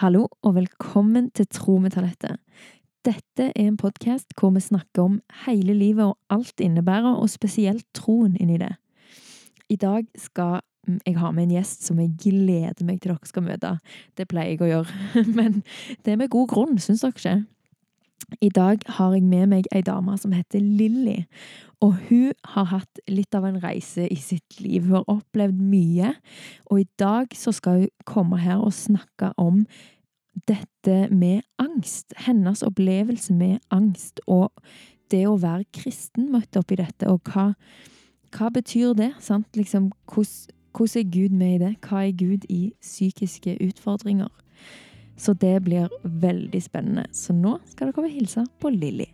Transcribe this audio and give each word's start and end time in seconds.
Hallo 0.00 0.30
og 0.48 0.54
velkommen 0.56 1.26
til 1.36 1.44
Tro 1.52 1.74
med 1.76 1.92
talentet. 1.92 2.38
Dette 3.04 3.50
er 3.50 3.66
en 3.66 3.74
podkast 3.76 4.32
hvor 4.38 4.48
vi 4.54 4.62
snakker 4.64 5.02
om 5.02 5.18
hele 5.42 5.74
livet 5.76 6.06
og 6.06 6.16
alt 6.32 6.54
det 6.56 6.70
innebærer, 6.70 7.18
og 7.20 7.28
spesielt 7.28 7.84
troen 7.92 8.32
inni 8.40 8.56
det. 8.56 8.70
I 9.68 9.76
dag 9.76 10.06
skal 10.16 10.62
jeg 11.04 11.18
ha 11.20 11.34
med 11.36 11.42
en 11.42 11.52
gjest 11.58 11.84
som 11.84 12.00
jeg 12.00 12.14
gleder 12.16 12.80
meg 12.88 13.02
til 13.02 13.12
dere 13.12 13.28
skal 13.28 13.44
møte. 13.44 13.74
Det 14.16 14.24
pleier 14.30 14.54
jeg 14.54 14.64
å 14.64 14.70
gjøre, 14.70 14.96
men 15.38 15.60
det 16.00 16.14
er 16.14 16.22
med 16.22 16.32
god 16.32 16.48
grunn, 16.48 16.80
syns 16.80 17.04
dere 17.04 17.18
ikke? 17.18 17.36
I 18.40 18.48
dag 18.48 18.84
har 18.86 19.14
jeg 19.14 19.24
med 19.26 19.46
meg 19.50 19.68
ei 19.74 19.82
dame 19.86 20.16
som 20.18 20.32
heter 20.32 20.62
Lilly. 20.62 21.24
Og 21.80 21.96
hun 22.08 22.32
har 22.52 22.68
hatt 22.70 23.00
litt 23.08 23.34
av 23.34 23.46
en 23.48 23.58
reise 23.62 24.04
i 24.08 24.18
sitt 24.20 24.60
liv. 24.60 24.84
Hun 24.84 25.00
har 25.00 25.08
opplevd 25.08 25.60
mye. 25.60 26.12
Og 26.70 26.82
i 26.82 26.88
dag 27.00 27.32
så 27.36 27.52
skal 27.56 27.84
hun 27.84 27.94
komme 28.08 28.40
her 28.40 28.60
og 28.60 28.76
snakke 28.76 29.32
om 29.40 29.64
dette 30.48 31.08
med 31.10 31.42
angst. 31.58 32.14
Hennes 32.26 32.62
opplevelse 32.62 33.34
med 33.34 33.58
angst. 33.70 34.20
Og 34.26 34.52
det 35.10 35.24
å 35.26 35.38
være 35.40 35.66
kristen 35.74 36.30
møtt 36.32 36.60
i 36.60 36.78
dette. 36.78 37.08
Og 37.08 37.32
hva, 37.32 37.52
hva 38.36 38.50
betyr 38.54 38.94
det? 38.94 39.12
sant? 39.20 39.48
Liksom, 39.56 39.90
hvordan 40.06 41.00
er 41.00 41.10
Gud 41.10 41.34
med 41.34 41.54
i 41.54 41.62
det? 41.64 41.74
Hva 41.82 42.04
er 42.06 42.12
Gud 42.14 42.46
i 42.48 42.72
psykiske 42.82 43.56
utfordringer? 43.60 44.30
Så 45.20 45.34
det 45.36 45.60
blir 45.60 45.90
veldig 46.02 46.62
spennende. 46.64 47.04
Så 47.12 47.36
nå 47.36 47.58
skal 47.68 47.90
dere 47.90 47.96
komme 47.98 48.08
og 48.08 48.14
hilse 48.16 48.46
på 48.60 48.72
Lilly. 48.72 49.10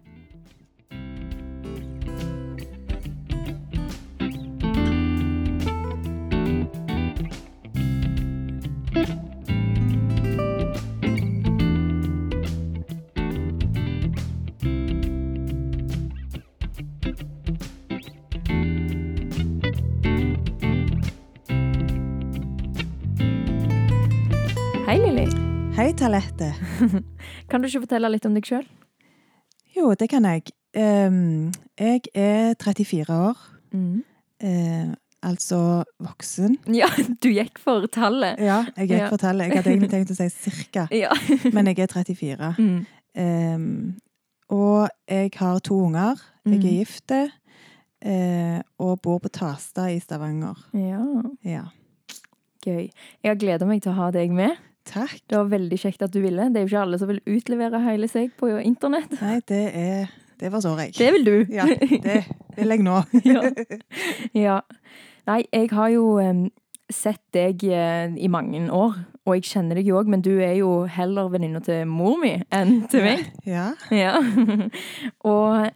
Hei, 25.77 25.92
Talette. 25.92 26.52
Kan 27.50 27.60
du 27.62 27.69
ikke 27.69 27.82
fortelle 27.84 28.08
litt 28.12 28.27
om 28.28 28.36
deg 28.36 28.46
sjøl? 28.48 28.64
Jo, 29.77 29.91
det 29.98 30.08
kan 30.08 30.24
jeg. 30.24 30.46
Um, 30.77 31.50
jeg 31.77 32.06
er 32.16 32.55
34 32.62 33.12
år. 33.12 33.41
Mm. 33.77 33.98
Uh, 34.41 34.94
altså 35.27 35.58
voksen. 36.02 36.56
Ja, 36.80 36.88
du 37.20 37.28
gikk 37.28 37.60
for 37.60 37.84
tallet. 37.92 38.41
Ja, 38.41 38.62
jeg 38.78 38.88
gikk 38.91 39.02
Ja. 39.05 39.10
for 39.12 39.20
tallet. 39.20 39.50
Jeg 39.50 39.58
hadde 39.60 39.74
egentlig 39.74 39.92
tenkt 39.96 40.14
å 40.14 40.18
si 40.18 40.28
cirka, 40.33 40.86
Ja. 40.96 41.12
men 41.52 41.68
jeg 41.72 41.84
er 41.84 41.92
34. 41.92 42.52
Mm. 42.56 42.86
Um, 43.16 43.66
og 44.52 44.88
jeg 45.11 45.33
har 45.40 45.61
to 45.64 45.80
unger. 45.90 46.16
Jeg 46.46 46.55
er 46.55 46.62
Mm. 46.62 46.62
gift 46.62 47.11
uh, 47.12 48.61
og 48.78 49.00
bor 49.02 49.18
på 49.20 49.28
Tasta 49.34 49.88
i 49.92 49.98
Stavanger. 50.00 50.56
ja. 50.72 51.02
Ja. 51.44 51.64
Gøy. 52.66 52.88
Jeg 53.22 53.28
har 53.30 53.36
gleda 53.38 53.66
meg 53.68 53.83
til 53.83 53.92
å 53.92 53.94
ha 54.00 54.08
deg 54.11 54.33
med. 54.34 54.56
Takk. 54.87 55.19
Det 55.27 55.39
var 55.39 55.48
veldig 55.51 55.79
kjekt 55.81 56.05
at 56.06 56.15
du 56.15 56.20
ville. 56.23 56.48
Det 56.53 56.61
er 56.61 56.67
jo 56.67 56.70
ikke 56.73 56.84
alle 56.84 57.01
som 57.01 57.11
vil 57.11 57.23
utlevere 57.27 57.81
hele 57.87 58.09
seg 58.11 58.31
på 58.39 58.53
internett. 58.61 59.17
Nei, 59.20 59.41
det 59.48 59.65
er 59.75 60.15
Det 60.37 60.53
forstår 60.53 60.81
jeg. 60.84 60.95
Det 60.98 61.12
vil 61.15 61.27
du. 61.27 61.37
Ja, 61.55 61.65
det 61.67 62.23
vil 62.56 62.75
jeg 62.75 62.84
nå. 62.84 63.01
Ja. 63.33 63.42
ja. 64.37 64.61
Nei, 65.27 65.42
jeg 65.51 65.70
har 65.73 65.89
jo 65.91 66.07
sett 66.92 67.23
deg 67.34 67.64
eh, 67.67 68.12
i 68.14 68.29
mange 68.31 68.61
år, 68.70 68.95
og 69.27 69.34
jeg 69.34 69.48
kjenner 69.48 69.79
deg 69.79 69.89
jo 69.91 69.97
òg, 69.98 70.11
men 70.12 70.23
du 70.23 70.37
er 70.39 70.55
jo 70.61 70.84
heller 70.91 71.33
venninna 71.33 71.61
til 71.64 71.87
mor 71.91 72.14
mi 72.20 72.37
enn 72.55 72.84
til 72.92 73.03
meg. 73.09 73.25
Ja. 73.48 73.73
Ja. 73.91 74.20
og 75.33 75.67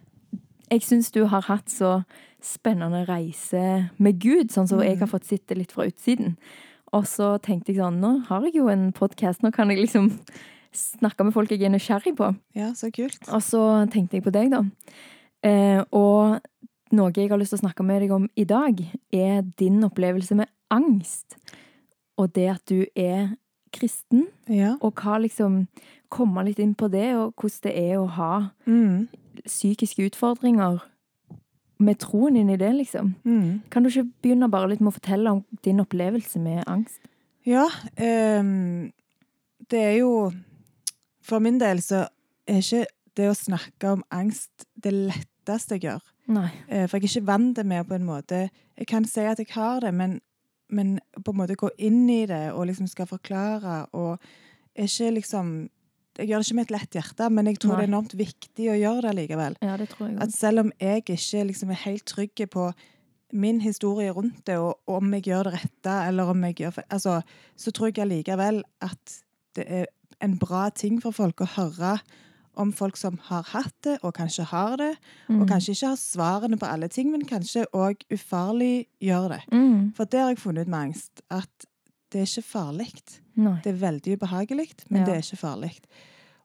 jeg 0.71 0.85
syns 0.87 1.11
du 1.11 1.25
har 1.27 1.43
hatt 1.49 1.71
så 1.71 2.01
spennende 2.41 3.03
reise 3.09 3.89
med 4.01 4.21
Gud, 4.23 4.53
sånn 4.53 4.69
som 4.69 4.81
jeg 4.81 5.01
har 5.01 5.09
fått 5.11 5.27
sitte 5.29 5.57
litt 5.57 5.73
fra 5.75 5.85
utsiden. 5.89 6.37
Og 6.93 7.05
så 7.07 7.37
tenkte 7.43 7.71
jeg 7.71 7.79
sånn, 7.79 7.99
nå 8.03 8.25
har 8.27 8.43
jeg 8.47 8.57
jo 8.59 8.67
en 8.71 8.89
podkast, 8.91 9.43
nå 9.45 9.51
kan 9.55 9.69
jeg 9.71 9.79
liksom 9.85 10.09
snakke 10.75 11.23
med 11.27 11.33
folk 11.35 11.51
jeg 11.51 11.63
er 11.67 11.71
nysgjerrig 11.73 12.15
på. 12.17 12.31
ja, 12.55 12.71
så 12.75 12.91
kult. 12.91 13.19
Og 13.31 13.41
så 13.43 13.61
tenkte 13.91 14.17
jeg 14.19 14.23
på 14.23 14.31
deg, 14.35 14.51
da. 14.51 14.63
Eh, 15.43 15.83
og 15.91 16.39
noe 16.91 17.11
jeg 17.15 17.29
har 17.31 17.39
lyst 17.39 17.55
til 17.55 17.59
å 17.61 17.63
snakke 17.65 17.83
med 17.87 18.01
deg 18.03 18.11
om 18.15 18.27
i 18.35 18.43
dag, 18.47 18.79
er 19.11 19.41
din 19.59 19.81
opplevelse 19.87 20.35
med 20.35 20.51
angst. 20.71 21.37
Og 22.19 22.31
det 22.35 22.49
at 22.51 22.65
du 22.67 22.85
er 22.95 23.35
kristen, 23.71 24.27
Ja. 24.47 24.75
og 24.81 24.95
hva 24.95 25.19
liksom 25.21 25.67
Komme 26.11 26.43
litt 26.43 26.59
inn 26.59 26.73
på 26.75 26.89
det, 26.91 27.15
og 27.15 27.33
hvordan 27.39 27.61
det 27.63 27.71
er 27.77 27.95
å 27.95 28.05
ha 28.09 28.51
Mm. 28.67 29.07
psykiske 29.47 30.09
utfordringer 30.11 30.81
med 31.81 31.99
troen 32.01 32.37
inn 32.37 32.49
i 32.53 32.57
det, 32.61 32.71
liksom. 32.77 33.15
Mm. 33.25 33.61
Kan 33.73 33.83
du 33.83 33.89
ikke 33.89 34.07
begynne 34.23 34.49
bare 34.51 34.71
litt 34.71 34.81
med 34.83 34.91
å 34.93 34.97
fortelle 34.99 35.33
om 35.33 35.43
din 35.65 35.81
opplevelse 35.83 36.39
med 36.41 36.63
angst? 36.69 37.01
Ja, 37.47 37.67
Um, 37.97 38.91
det 39.71 39.79
er 39.79 39.95
jo 40.01 40.31
For 41.23 41.39
min 41.39 41.59
del 41.61 41.81
så 41.81 42.07
er 42.49 42.59
ikke 42.61 42.85
det 43.17 43.27
å 43.29 43.37
snakke 43.37 43.91
om 43.95 44.03
angst 44.11 44.65
det 44.75 44.91
letteste 44.93 45.77
jeg 45.77 45.85
gjør. 45.85 46.01
Nei. 46.31 46.49
Eh, 46.67 46.87
For 46.87 46.97
jeg 46.97 47.03
er 47.03 47.09
ikke 47.09 47.27
vant 47.27 47.55
til 47.57 47.67
mer 47.67 47.83
på 47.83 47.95
en 47.97 48.05
måte 48.07 48.49
Jeg 48.77 48.87
kan 48.87 49.05
si 49.05 49.25
at 49.25 49.39
jeg 49.39 49.51
har 49.53 49.81
det, 49.81 49.93
men, 49.93 50.19
men 50.69 50.99
på 51.23 51.33
en 51.33 51.37
måte 51.37 51.57
gå 51.59 51.69
inn 51.77 52.09
i 52.09 52.25
det 52.25 52.51
og 52.53 52.67
liksom 52.69 52.87
skal 52.87 53.09
forklare 53.09 53.85
og 53.93 54.17
er 54.75 54.87
ikke 54.87 55.11
liksom 55.17 55.69
Jeg 56.19 56.27
gjør 56.27 56.41
det 56.41 56.47
ikke 56.47 56.57
med 56.57 56.65
et 56.67 56.73
lett 56.75 56.95
hjerte, 56.97 57.27
men 57.31 57.47
jeg 57.47 57.59
tror 57.61 57.71
Nei. 57.71 57.77
det 57.77 57.83
er 57.83 57.91
enormt 57.91 58.15
viktig 58.19 58.65
å 58.71 58.79
gjøre 58.79 59.03
det 59.07 59.13
likevel. 59.21 59.59
Ja, 59.63 59.77
det 59.79 59.87
tror 59.93 60.09
jeg 60.09 60.17
At 60.25 60.33
selv 60.35 60.65
om 60.65 60.73
jeg 60.81 61.03
ikke 61.05 61.45
liksom 61.47 61.71
er 61.71 61.83
helt 61.85 62.05
trygg 62.09 62.43
på 62.51 62.71
min 63.31 63.61
historie 63.63 64.11
rundt 64.11 64.43
det, 64.45 64.57
og 64.59 64.81
om 64.91 65.13
jeg 65.15 65.29
gjør 65.29 65.47
det 65.47 65.61
rette, 65.61 65.93
eller 66.09 66.33
om 66.33 66.43
jeg 66.49 66.57
gjør 66.65 66.81
altså, 66.89 67.21
Så 67.55 67.71
tror 67.71 67.91
jeg 67.91 68.03
allikevel 68.03 68.63
at 68.83 69.21
det 69.55 69.65
er 69.67 69.87
en 70.21 70.35
bra 70.37 70.69
ting 70.69 70.99
for 71.01 71.15
folk 71.15 71.41
å 71.41 71.49
høre 71.55 71.95
om 72.59 72.73
folk 72.75 72.97
som 72.99 73.17
har 73.29 73.45
hatt 73.53 73.75
det, 73.87 73.97
og 74.03 74.13
kanskje 74.17 74.43
har 74.51 74.75
det, 74.77 74.91
og 75.31 75.45
kanskje 75.47 75.71
ikke 75.71 75.91
har 75.93 75.99
svarene 75.99 76.57
på 76.59 76.67
alle 76.67 76.89
ting, 76.91 77.11
men 77.11 77.23
kanskje 77.25 77.63
òg 77.71 78.03
ufarlig 78.11 78.87
gjør 78.99 79.37
det. 79.37 79.41
mm. 79.51 79.93
For 79.95 80.03
det 80.03 80.19
har 80.19 80.33
jeg 80.33 80.41
funnet 80.43 80.67
ut 80.67 80.73
med 80.73 80.79
angst, 80.79 81.23
at 81.31 81.67
det 82.11 82.21
er 82.21 82.27
ikke 82.27 82.43
farlig. 82.47 82.89
Det 83.35 83.71
er 83.71 83.79
veldig 83.81 84.17
ubehagelig, 84.17 84.69
men 84.89 85.01
Ja. 85.01 85.05
det 85.05 85.13
er 85.15 85.21
ikke 85.23 85.37
farlig. 85.41 85.71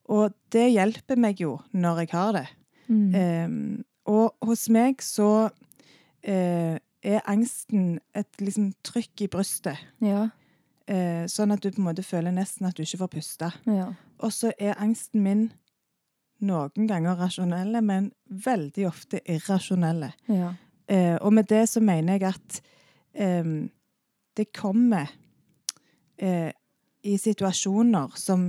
Og 0.09 0.33
det 0.53 0.69
hjelper 0.73 1.17
meg 1.19 1.41
jo 1.41 1.57
når 1.75 1.99
jeg 2.05 2.09
har 2.13 2.33
det. 2.33 2.47
Mm. 2.89 3.15
Ehm, 3.15 3.85
og 4.07 4.37
hos 4.47 4.69
meg 4.71 5.03
så 5.03 5.51
eh, 6.23 6.79
er 7.03 7.21
angsten 7.27 7.99
et 8.15 8.29
liksom 8.41 8.73
trykk 8.87 9.21
i 9.27 9.29
brystet. 9.29 9.79
Ja. 10.01 10.29
Eh, 10.87 11.27
sånn 11.27 11.53
at 11.53 11.61
du 11.63 11.71
på 11.73 11.79
en 11.83 11.89
måte 11.89 12.05
føler 12.07 12.31
nesten 12.35 12.67
at 12.69 12.77
du 12.79 12.83
ikke 12.85 12.99
får 13.03 13.11
puste. 13.17 13.53
Ja. 13.67 13.89
Og 14.23 14.31
så 14.33 14.53
er 14.59 14.79
angsten 14.79 15.23
min 15.23 15.49
noen 16.41 16.87
ganger 16.87 17.17
rasjonelle, 17.17 17.81
men 17.83 18.13
veldig 18.29 18.87
ofte 18.87 19.21
irrasjonelle. 19.27 20.13
Ja. 20.29 20.53
Eh, 20.89 21.17
og 21.21 21.33
med 21.33 21.49
det 21.51 21.65
så 21.69 21.81
mener 21.83 22.13
jeg 22.19 22.23
at 22.35 22.61
ehm, 23.15 23.71
det 24.37 24.53
kommer 24.53 25.11
eh, 26.19 26.53
i 27.07 27.17
situasjoner 27.19 28.15
som 28.19 28.49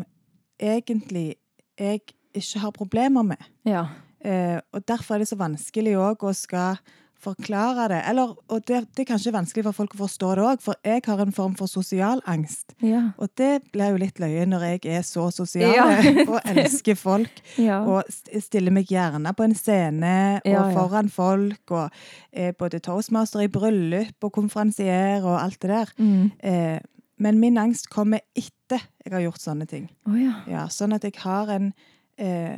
egentlig 0.59 1.35
jeg 1.78 2.01
ikke 2.38 2.61
har 2.61 2.72
problemer 2.75 3.25
med. 3.25 3.50
Ja. 3.66 3.85
Eh, 4.25 4.59
og 4.73 4.88
derfor 4.88 5.16
er 5.16 5.23
det 5.23 5.29
så 5.29 5.38
vanskelig 5.39 5.97
òg 6.01 6.25
å 6.25 6.33
skal 6.33 6.79
forklare 7.17 7.88
det. 7.89 8.00
Eller, 8.09 8.33
og 8.47 8.66
det, 8.69 8.83
det 8.94 9.03
er 9.03 9.07
kanskje 9.09 9.33
vanskelig 9.33 9.63
for 9.66 9.77
folk 9.79 9.95
å 9.95 10.01
forstå 10.03 10.31
det 10.38 10.44
òg, 10.45 10.61
for 10.61 10.77
jeg 10.85 11.01
har 11.07 11.22
en 11.23 11.33
form 11.33 11.56
for 11.57 11.69
sosial 11.69 12.22
angst. 12.29 12.75
Ja. 12.85 13.07
Og 13.17 13.31
det 13.39 13.63
blir 13.73 13.95
jo 13.95 14.01
litt 14.01 14.22
løye 14.22 14.45
når 14.50 14.66
jeg 14.67 14.83
er 15.00 15.06
så 15.07 15.27
sosial 15.33 15.73
Ja. 15.73 15.88
og 16.31 16.38
elsker 16.53 16.97
folk. 17.00 17.41
ja. 17.57 17.80
Og 17.86 18.06
stiller 18.44 18.74
meg 18.75 18.91
gjerne 18.94 19.33
på 19.38 19.47
en 19.47 19.57
scene 19.57 20.13
og 20.44 20.75
foran 20.77 21.09
folk. 21.13 21.63
Og 21.74 21.89
er 22.31 22.53
både 22.57 22.81
toastmaster 22.86 23.45
i 23.45 23.51
bryllup 23.51 24.30
og 24.30 24.36
konferansier 24.38 25.25
og 25.25 25.39
alt 25.41 25.59
det 25.63 25.74
der. 25.74 25.95
Mm. 25.97 26.30
Eh, 26.38 26.77
men 27.19 27.39
min 27.39 27.57
angst 27.57 27.89
kommer 27.89 28.19
etter 28.35 28.81
jeg 29.05 29.13
har 29.13 29.21
gjort 29.21 29.41
sånne 29.41 29.67
ting. 29.67 29.89
Oh, 30.07 30.15
ja. 30.19 30.43
Ja, 30.47 30.67
sånn 30.67 30.93
at 30.93 31.03
jeg 31.03 31.15
har 31.23 31.49
en 31.49 31.73
eh, 32.17 32.57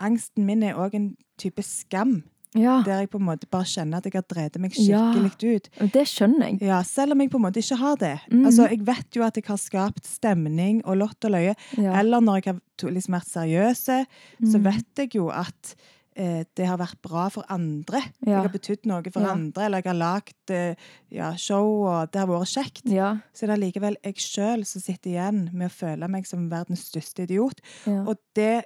Angsten 0.00 0.44
min 0.44 0.62
er 0.66 0.74
òg 0.74 0.94
en 0.98 1.16
type 1.38 1.62
skam, 1.62 2.24
Ja. 2.54 2.82
der 2.86 3.00
jeg 3.00 3.10
på 3.10 3.18
en 3.18 3.26
måte 3.26 3.46
bare 3.50 3.64
kjenner 3.64 3.96
at 3.98 4.04
jeg 4.04 4.14
har 4.14 4.22
drevet 4.28 4.58
meg 4.60 4.72
skikkelig 4.74 5.54
ut. 5.56 5.68
Det 5.92 6.02
skjønner 6.06 6.50
jeg. 6.50 6.62
Ja, 6.62 6.82
Selv 6.82 7.12
om 7.12 7.20
jeg 7.20 7.30
på 7.30 7.36
en 7.38 7.42
måte 7.46 7.58
ikke 7.62 7.76
har 7.78 7.96
det. 7.96 8.20
Mhm. 8.30 8.44
Altså, 8.46 8.68
Jeg 8.70 8.80
vet 8.86 9.10
jo 9.16 9.22
at 9.22 9.34
jeg 9.36 9.44
har 9.46 9.56
skapt 9.56 10.04
stemning 10.06 10.82
og 10.84 10.96
lott 10.98 11.24
og 11.24 11.30
løye. 11.30 11.54
Eller 11.78 12.20
når 12.20 12.42
jeg 12.44 12.54
har 12.54 12.90
liksom 12.90 13.14
vært 13.14 13.30
seriøse, 13.30 14.06
så 14.42 14.58
Mm. 14.58 14.62
vet 14.64 14.94
jeg 14.96 15.14
jo 15.14 15.28
at 15.30 15.74
det 16.14 16.66
har 16.68 16.78
vært 16.78 17.00
bra 17.02 17.28
for 17.28 17.44
andre. 17.50 18.00
Ja. 18.24 18.36
Jeg 18.36 18.42
har 18.44 18.52
betydd 18.54 18.86
noe 18.86 19.02
for 19.10 19.20
Ja. 19.24 19.32
andre, 19.32 19.64
eller 19.66 19.82
jeg 19.82 19.90
har 19.90 19.98
lagd 19.98 20.50
eh, 20.54 20.74
ja, 21.10 21.32
show, 21.36 21.84
og 21.88 22.10
det 22.12 22.20
har 22.20 22.28
vært 22.30 22.52
kjekt. 22.52 22.84
Ja. 22.90 23.16
Så 23.34 23.44
er 23.46 23.54
det 23.54 23.60
likevel 23.64 23.96
jeg 24.04 24.14
sjøl 24.22 24.64
som 24.64 24.80
sitter 24.84 25.10
igjen 25.10 25.48
med 25.52 25.70
å 25.70 25.74
føle 25.74 26.08
meg 26.08 26.26
som 26.26 26.48
verdens 26.50 26.86
største 26.90 27.24
idiot. 27.26 27.60
Og 27.90 28.16
det 28.38 28.64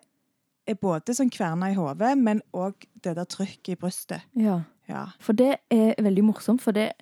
er 0.69 0.75
både 0.77 1.15
sånn 1.17 1.31
kverna 1.33 1.71
i 1.73 1.79
hodet, 1.79 2.13
men 2.21 2.43
òg 2.53 2.85
det 3.03 3.15
der 3.17 3.25
trykket 3.25 3.77
i 3.77 3.81
brystet. 3.81 4.23
ja. 4.37 4.61
Ja. 4.89 5.03
For 5.21 5.37
det 5.37 5.59
er 5.71 5.95
veldig 6.01 6.23
morsomt, 6.25 6.63
for 6.65 6.73
det, 6.73 6.95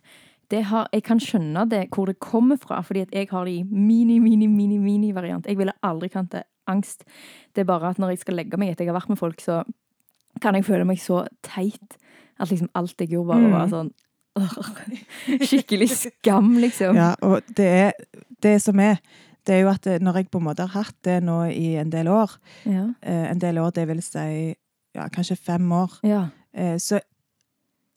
det 0.50 0.64
har, 0.64 0.88
jeg 0.92 1.04
kan 1.06 1.20
skjønne 1.22 1.68
det, 1.70 1.84
hvor 1.94 2.06
det 2.10 2.16
kommer 2.18 2.56
fra, 2.58 2.80
fordi 2.82 3.04
at 3.04 3.12
jeg 3.14 3.28
har 3.30 3.44
det 3.46 3.52
i 3.60 3.62
mini, 3.62 4.18
mini, 4.18 4.48
mini, 4.50 4.76
mini 4.82 5.12
variant. 5.14 5.46
Jeg 5.46 5.54
ville 5.56 5.70
aldri 5.86 6.08
kalt 6.10 6.32
det 6.32 6.42
angst. 6.66 7.04
Det 7.54 7.62
er 7.62 7.68
bare 7.70 7.90
at 7.94 7.98
når 8.02 8.10
jeg 8.16 8.18
skal 8.24 8.34
legge 8.40 8.58
meg 8.58 8.72
etter 8.72 8.82
jeg 8.84 8.90
har 8.92 8.98
vært 8.98 9.08
med 9.14 9.18
folk, 9.20 9.38
så 9.40 9.60
kan 10.40 10.54
jeg 10.54 10.64
føle 10.64 10.84
meg 10.84 10.98
så 11.02 11.26
teit 11.42 11.96
at 12.38 12.50
liksom 12.50 12.68
alt 12.74 12.94
jeg 13.00 13.08
gjorde 13.10 13.28
bare 13.28 13.46
Mm. 13.46 13.52
var 13.52 13.68
sånn 13.72 13.92
Skikkelig 15.48 15.88
skam, 15.96 16.56
liksom. 16.60 16.96
ja 16.96 17.14
og 17.24 17.40
det, 17.56 17.66
er, 17.66 17.92
det 18.42 18.56
som 18.62 18.78
er, 18.84 18.98
det 19.46 19.54
er 19.56 19.62
jo 19.64 19.70
at 19.72 19.86
når 20.02 20.18
jeg 20.20 20.30
på 20.30 20.38
en 20.42 20.44
måte 20.48 20.66
har 20.66 20.82
hatt 20.84 20.96
det 21.06 21.22
nå 21.24 21.38
i 21.52 21.74
en 21.80 21.90
del 21.92 22.08
år, 22.12 22.30
Ja. 22.68 22.86
eh, 23.02 23.30
en 23.30 23.38
del 23.40 23.58
år, 23.58 23.70
det 23.72 23.86
vil 23.88 24.02
si 24.02 24.54
ja, 24.94 25.08
kanskje 25.08 25.36
fem 25.36 25.72
år, 25.72 25.98
ja. 26.04 26.26
eh, 26.54 26.76
så 26.76 27.00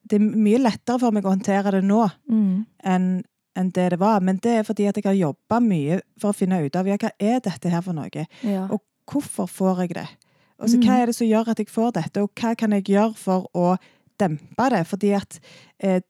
det 0.10 0.18
er 0.22 0.26
mye 0.26 0.58
lettere 0.64 1.00
for 1.00 1.12
meg 1.12 1.24
å 1.28 1.34
håndtere 1.36 1.72
det 1.76 1.84
nå 1.84 2.10
Mm. 2.30 2.66
enn 2.86 3.72
det 3.76 3.90
det 3.92 4.00
var. 4.00 4.22
Men 4.22 4.38
det 4.38 4.52
er 4.60 4.64
fordi 4.64 4.88
at 4.88 4.96
jeg 4.96 5.04
har 5.06 5.14
jobba 5.14 5.60
mye 5.60 6.00
for 6.18 6.32
å 6.32 6.36
finne 6.36 6.62
ut 6.66 6.76
av 6.76 6.88
ja, 6.88 6.96
hva 6.96 7.12
er 7.20 7.40
dette 7.44 7.70
her 7.70 7.82
for 7.82 7.94
noe. 7.94 8.26
ja. 8.44 8.68
Og 8.72 8.80
hvorfor 9.12 9.48
får 9.50 9.82
jeg 9.82 9.94
det? 9.96 10.08
Og 10.60 10.70
så 10.70 10.78
Mm. 10.78 10.84
Hva 10.84 10.98
er 11.02 11.06
det 11.06 11.16
som 11.16 11.28
gjør 11.28 11.48
at 11.50 11.58
jeg 11.60 11.68
får 11.70 11.92
dette, 11.94 12.22
og 12.22 12.30
hva 12.36 12.56
kan 12.58 12.72
jeg 12.72 12.84
gjøre 12.84 13.16
for 13.16 13.48
å 13.56 13.78
dempe 14.20 14.70
det? 14.70 14.86
Fordi 14.88 15.12
at 15.16 15.40
eh, 15.80 16.02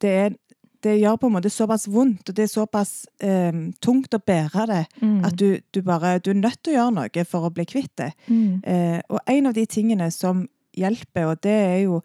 det, 0.00 0.36
det 0.82 1.00
gjør 1.00 1.16
på 1.20 1.26
en 1.26 1.32
måte 1.36 1.50
såpass 1.50 1.86
vondt, 1.88 2.28
og 2.28 2.34
det 2.36 2.42
er 2.44 2.52
såpass 2.52 3.06
eh, 3.20 3.52
tungt 3.80 4.14
å 4.14 4.18
bære 4.24 4.66
det, 4.66 4.86
Mm. 5.02 5.24
at 5.24 5.36
du, 5.36 5.58
du 5.74 5.82
bare 5.82 6.18
du 6.18 6.30
er 6.30 6.34
nødt 6.40 6.62
til 6.62 6.74
å 6.74 6.76
gjøre 6.78 6.94
noe 6.94 7.24
for 7.24 7.46
å 7.48 7.52
bli 7.52 7.64
kvitt 7.64 7.92
det. 7.96 8.12
Mm. 8.28 8.62
Eh, 8.64 9.00
og 9.08 9.20
en 9.26 9.46
av 9.46 9.54
de 9.54 9.66
tingene 9.66 10.10
som 10.10 10.48
hjelper, 10.76 11.24
og 11.30 11.40
det 11.42 11.52
er 11.54 11.78
jo 11.84 12.00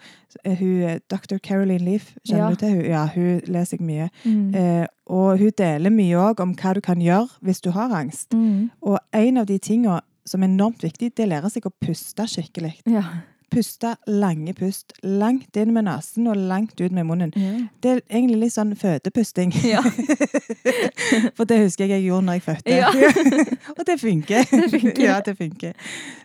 eh, 0.45 0.55
hun, 0.59 0.81
eh, 0.83 0.99
Dr. 1.09 1.37
Caroline 1.41 1.83
Leaf, 1.85 2.11
kjenner 2.27 2.43
Ja. 2.43 2.49
du 2.49 2.55
til 2.55 2.69
hun? 2.69 2.85
Ja, 2.85 3.05
hun 3.15 3.41
leser 3.47 3.77
jeg 3.79 3.87
mye. 3.87 4.09
Mm. 4.25 4.55
Eh, 4.55 4.85
og 5.07 5.37
hun 5.39 5.51
deler 5.57 5.89
mye 5.89 6.15
òg 6.29 6.39
om 6.43 6.53
hva 6.55 6.73
du 6.75 6.81
kan 6.81 6.99
gjøre 7.01 7.29
hvis 7.41 7.61
du 7.61 7.71
har 7.71 7.89
angst. 7.89 8.29
Mm. 8.33 8.69
Og 8.81 8.99
en 9.13 9.37
av 9.37 9.45
de 9.47 9.57
tingene 9.57 10.01
som 10.29 10.43
er 10.45 10.51
enormt 10.51 10.85
viktig, 10.85 11.11
det 11.15 11.25
er 11.25 11.27
å 11.27 11.33
lære 11.35 11.49
seg 11.55 11.65
å 11.69 11.73
puste 11.83 12.25
skikkelig. 12.29 12.75
Ja. 12.89 13.03
Puste 13.49 13.95
lange 14.05 14.53
pust. 14.53 14.93
Langt 15.01 15.57
inn 15.57 15.71
med 15.73 15.87
nesen 15.87 16.27
og 16.29 16.37
langt 16.37 16.77
ut 16.77 16.93
med 16.93 17.07
munnen. 17.09 17.31
Ja. 17.33 17.55
Det 17.81 17.89
er 17.95 18.01
egentlig 18.19 18.43
litt 18.43 18.53
sånn 18.53 18.75
fødepusting. 18.77 19.49
Ja. 19.65 19.81
For 21.37 21.47
det 21.49 21.57
husker 21.63 21.87
jeg 21.87 21.95
jeg 21.97 22.05
gjorde 22.09 22.27
når 22.27 22.37
jeg 22.37 22.43
fødte. 22.45 22.75
Ja. 22.77 22.91
og 23.77 23.81
det 23.87 23.95
funker. 24.01 24.45
Det 24.51 24.69
funker. 24.75 25.01
ja, 25.01 25.15
det 25.25 25.33
funker. 25.39 25.73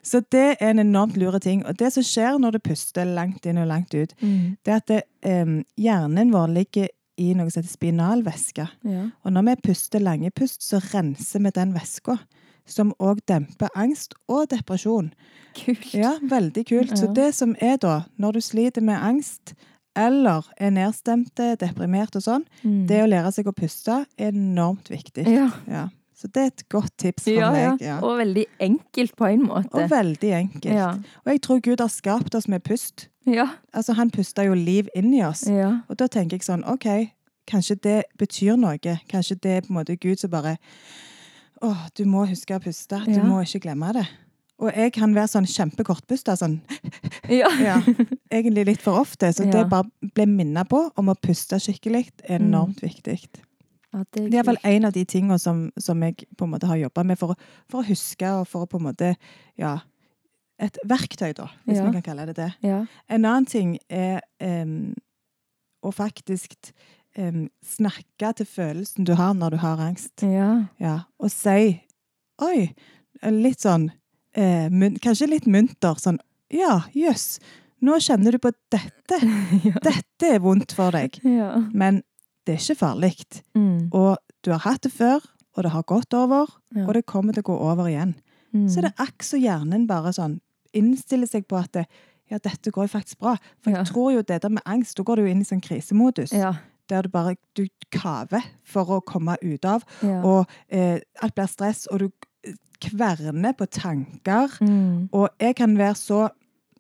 Så 0.05 0.21
det 0.33 0.45
er 0.59 0.75
en 0.75 0.83
enormt 0.85 1.17
lure 1.21 1.41
ting. 1.41 1.65
Og 1.65 1.79
det 1.81 1.95
som 1.97 2.05
skjer 2.05 2.37
når 2.43 2.59
du 2.59 2.63
puster 2.69 3.09
langt 3.09 3.47
inn 3.49 3.61
og 3.63 3.71
langt 3.73 3.95
ut, 3.97 4.13
Mm. 4.21 4.57
det 4.65 4.73
er 4.73 4.77
at 4.77 4.87
det, 4.93 5.01
um, 5.27 5.57
hjernen 5.81 6.31
vår 6.33 6.53
ligger 6.55 6.89
i 7.21 7.33
noe 7.37 7.51
som 7.51 7.63
heter 7.63 7.73
spinalvæske. 7.73 8.69
ja. 8.85 9.09
Og 9.25 9.33
når 9.33 9.49
vi 9.49 9.55
puster 9.71 10.01
lange 10.03 10.31
pust, 10.31 10.63
så 10.63 10.81
renser 10.93 11.41
vi 11.45 11.51
den 11.55 11.73
væska. 11.75 12.19
Som 12.67 12.93
òg 12.99 13.19
demper 13.29 13.69
angst 13.77 14.15
og 14.29 14.49
depresjon. 14.49 15.13
Kult. 15.55 15.93
Ja, 15.95 16.15
veldig 16.23 16.65
kult. 16.67 16.95
Så 16.99 17.13
det 17.15 17.35
som 17.35 17.55
er 17.61 17.77
da, 17.77 18.05
når 18.19 18.33
du 18.33 18.41
sliter 18.41 18.81
med 18.83 18.97
angst, 19.05 19.53
eller 19.97 20.43
er 20.59 20.71
nedstemte, 20.75 21.57
deprimert 21.61 22.17
og 22.17 22.23
sånn, 22.23 22.45
Mm. 22.65 22.87
det 22.89 23.03
å 23.05 23.07
lære 23.09 23.33
seg 23.33 23.47
å 23.47 23.53
puste 23.55 24.07
er 24.19 24.33
enormt 24.33 24.89
viktig. 24.91 25.27
ja. 25.29 25.51
Ja. 25.69 25.89
Så 26.17 26.29
det 26.33 26.41
er 26.43 26.47
et 26.47 26.69
godt 26.71 26.93
tips 26.97 27.25
for 27.25 27.31
Ja, 27.33 27.53
ja. 27.53 27.71
meg. 27.73 27.81
Ja. 27.83 27.99
Og 28.01 28.19
veldig 28.19 28.45
enkelt 28.61 29.17
på 29.17 29.27
en 29.33 29.43
måte. 29.49 29.75
Og 29.75 29.91
veldig 29.91 30.31
enkelt. 30.33 30.65
Ja. 30.75 30.91
Og 31.27 31.27
jeg 31.33 31.41
tror 31.43 31.61
Gud 31.61 31.81
har 31.81 31.89
skapt 31.89 32.35
oss 32.35 32.47
med 32.49 32.63
pust. 32.65 33.09
Ja. 33.27 33.49
Altså, 33.75 33.93
han 33.95 34.11
pusta 34.11 34.45
jo 34.47 34.55
liv 34.55 34.89
inn 34.97 35.13
i 35.13 35.23
oss. 35.23 35.47
ja. 35.47 35.81
Og 35.89 35.97
da 35.99 36.07
tenker 36.07 36.37
jeg 36.39 36.43
sånn, 36.43 36.65
OK, 36.67 37.11
kanskje 37.47 37.81
det 37.83 38.05
betyr 38.17 38.57
noe. 38.57 38.79
Kanskje 38.79 39.41
det 39.41 39.51
er 39.57 39.61
på 39.63 39.71
en 39.71 39.77
måte 39.85 39.99
Gud 40.01 40.19
som 40.19 40.31
bare 40.31 40.57
Å, 41.65 41.71
du 41.97 42.05
må 42.11 42.27
huske 42.29 42.57
å 42.57 42.61
puste. 42.63 42.99
Du 43.07 43.17
Ja. 43.17 43.25
må 43.25 43.41
ikke 43.45 43.63
glemme 43.65 43.93
det. 43.97 44.05
Og 44.63 44.71
jeg 44.71 44.93
kan 44.95 45.15
være 45.17 45.27
sånn 45.33 45.47
kjempekortpusta, 45.51 46.37
sånn 46.39 46.61
Ja. 47.41 47.49
ja, 47.59 47.79
egentlig 48.31 48.67
litt 48.69 48.83
for 48.85 49.01
ofte. 49.01 49.33
Så 49.35 49.49
det 49.51 49.65
bare 49.71 49.89
ble 50.15 50.27
minnet 50.31 50.69
på 50.71 50.85
om 51.01 51.11
å 51.11 51.17
puste 51.19 51.59
skikkelig 51.59 52.11
er 52.29 52.39
Mm. 52.39 52.47
enormt 52.53 52.81
viktig. 52.85 53.19
Ja, 53.95 54.05
det 54.13 54.23
er 54.25 54.29
Det 54.31 54.39
er 54.39 54.43
vel 54.45 54.59
en 54.65 54.85
av 54.85 54.93
de 54.93 55.05
tingene 55.05 55.39
som, 55.39 55.71
som 55.79 56.01
jeg 56.03 56.25
på 56.37 56.45
en 56.45 56.51
måte 56.51 56.67
har 56.67 56.77
jobba 56.77 57.05
med 57.05 57.19
for, 57.19 57.35
for 57.71 57.83
å 57.83 57.87
huske 57.89 58.27
og 58.41 58.47
for 58.49 58.65
å 58.67 58.69
på 58.69 58.79
en 58.79 58.87
måte 58.93 59.17
Ja, 59.59 59.79
et 60.59 60.79
verktøy, 60.87 61.33
da, 61.35 61.49
hvis 61.67 61.81
vi 61.83 61.93
kan 61.93 62.03
kalle 62.03 62.27
det 62.27 62.37
det. 62.37 62.53
Ja. 62.63 62.85
En 63.09 63.25
annen 63.25 63.47
ting 63.47 63.79
er 63.91 64.21
um, 64.41 64.95
å 65.83 65.91
faktisk 65.93 66.71
em, 67.17 67.49
snakke 67.65 68.33
til 68.37 68.47
følelsen 68.47 69.05
du 69.07 69.15
har 69.19 69.35
når 69.35 69.51
du 69.57 69.57
har 69.63 69.81
angst. 69.85 70.23
Ja. 70.23 70.67
Ja, 70.81 70.97
og 71.19 71.31
si 71.31 71.81
Oi! 72.43 72.73
Litt 73.31 73.63
sånn 73.63 73.91
eh, 74.35 74.67
mun, 74.71 74.97
Kanskje 75.03 75.29
litt 75.31 75.47
munter. 75.47 75.95
Sånn 76.03 76.19
Ja, 76.51 76.81
jøss. 76.95 77.39
Nå 77.85 77.99
kjenner 78.03 78.35
du 78.35 78.39
på 78.43 78.51
dette. 78.75 79.19
ja. 79.69 79.77
Dette 79.85 80.33
er 80.35 80.41
vondt 80.43 80.73
for 80.75 80.91
deg. 80.95 81.21
ja. 81.23 81.53
Men 81.73 82.03
det 82.45 82.57
er 82.57 82.61
ikke 82.61 82.77
farlig. 82.83 83.15
Mm. 83.57 83.89
Og 83.95 84.19
du 84.45 84.51
har 84.53 84.61
hatt 84.67 84.83
det 84.85 84.91
før, 84.93 85.23
og 85.57 85.63
det 85.65 85.71
har 85.73 85.87
gått 85.89 86.13
over, 86.19 86.51
og 86.77 86.91
det 86.93 87.07
kommer 87.09 87.33
til 87.33 87.41
å 87.47 87.47
gå 87.53 87.55
over 87.71 87.87
igjen. 87.89 88.17
Mm. 88.53 88.67
Så 88.69 88.83
det 88.85 88.91
er 88.91 89.07
akk 89.07 89.23
så 89.25 89.39
hjernen 89.41 89.87
bare 89.89 90.13
sånn 90.13 90.41
innstiller 90.77 91.31
seg 91.31 91.47
på 91.49 91.57
at 91.57 91.71
det, 91.73 91.87
ja, 92.29 92.37
dette 92.43 92.73
går 92.75 92.85
jo 92.89 92.93
faktisk 92.99 93.19
bra. 93.23 93.37
For 93.63 93.71
jeg 93.73 93.79
Ja. 93.79 93.85
tror 93.89 94.13
jo 94.13 94.23
det 94.27 94.43
der 94.43 94.51
med 94.53 94.63
angst, 94.67 94.97
da 94.99 95.03
går 95.07 95.17
du 95.17 95.23
jo 95.25 95.31
inn 95.33 95.41
i 95.41 95.49
sånn 95.49 95.63
krisemodus. 95.65 96.33
Ja. 96.37 96.53
Der 96.91 97.03
du 97.03 97.09
bare 97.09 97.37
du 97.57 97.67
kaver 97.95 98.45
for 98.65 98.99
å 98.99 99.01
komme 99.01 99.37
ut 99.43 99.65
av. 99.65 99.85
Ja. 100.03 100.21
Og 100.23 100.45
eh, 100.69 101.01
alt 101.23 101.35
blir 101.37 101.49
stress, 101.49 101.87
og 101.87 102.05
du 102.05 102.09
kverner 102.85 103.55
på 103.57 103.67
tanker. 103.73 104.57
Mm. 104.61 105.09
Og 105.13 105.29
jeg 105.41 105.57
kan 105.57 105.79
være 105.79 105.95
så 105.99 106.29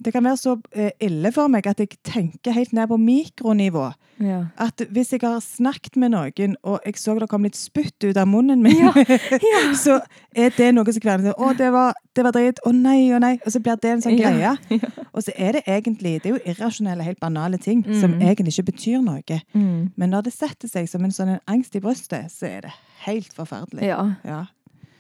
det 0.05 0.13
kan 0.15 0.25
være 0.25 0.37
så 0.41 0.55
eh, 0.73 0.91
ille 1.03 1.31
for 1.35 1.49
meg 1.53 1.67
at 1.67 1.79
jeg 1.81 1.97
tenker 2.05 2.53
helt 2.53 2.73
ned 2.77 2.89
på 2.91 2.99
mikronivå. 3.01 3.89
Ja. 4.23 4.45
At 4.63 4.79
hvis 4.95 5.11
jeg 5.11 5.25
har 5.25 5.41
snakket 5.43 5.97
med 5.99 6.13
noen, 6.15 6.53
og 6.63 6.85
jeg 6.87 6.95
så 7.03 7.17
det 7.19 7.27
kom 7.33 7.43
litt 7.43 7.57
spytt 7.59 8.05
ut 8.07 8.17
av 8.21 8.29
munnen 8.31 8.63
min, 8.63 8.77
Ja, 8.85 8.93
ja. 9.55 9.63
så 9.75 9.97
er 10.37 10.53
det 10.55 10.69
noe 10.77 10.93
som 10.95 11.03
kverner. 11.03 11.35
Å, 11.35 11.51
det 11.59 11.73
var, 11.75 11.97
det 12.15 12.23
var 12.29 12.37
dritt. 12.37 12.61
Å 12.63 12.71
nei, 12.77 13.09
å 13.17 13.19
nei. 13.23 13.33
Og 13.43 13.51
så 13.57 13.59
blir 13.65 13.81
det 13.83 13.91
en 13.97 14.05
sånn 14.07 14.15
Ja, 14.21 14.31
greie. 14.31 14.79
Og 15.15 15.25
så 15.27 15.35
er 15.35 15.59
det 15.59 15.65
egentlig 15.67 16.15
Det 16.23 16.31
er 16.31 16.37
jo 16.37 16.43
irrasjonelle, 16.55 17.03
helt 17.07 17.21
banale 17.23 17.59
ting 17.59 17.83
som 17.99 18.15
Mm. 18.15 18.23
egentlig 18.29 18.55
ikke 18.55 18.71
betyr 18.73 19.03
noe. 19.03 19.41
Mm. 19.55 19.91
Men 19.97 20.11
når 20.15 20.29
det 20.29 20.35
setter 20.37 20.69
seg 20.71 20.87
som 20.89 21.03
en 21.05 21.11
sånn 21.15 21.35
en 21.35 21.41
angst 21.51 21.75
i 21.75 21.81
brystet, 21.83 22.31
så 22.31 22.47
er 22.47 22.61
det 22.69 22.73
helt 23.09 23.33
forferdelig. 23.35 23.83
ja. 23.91 24.45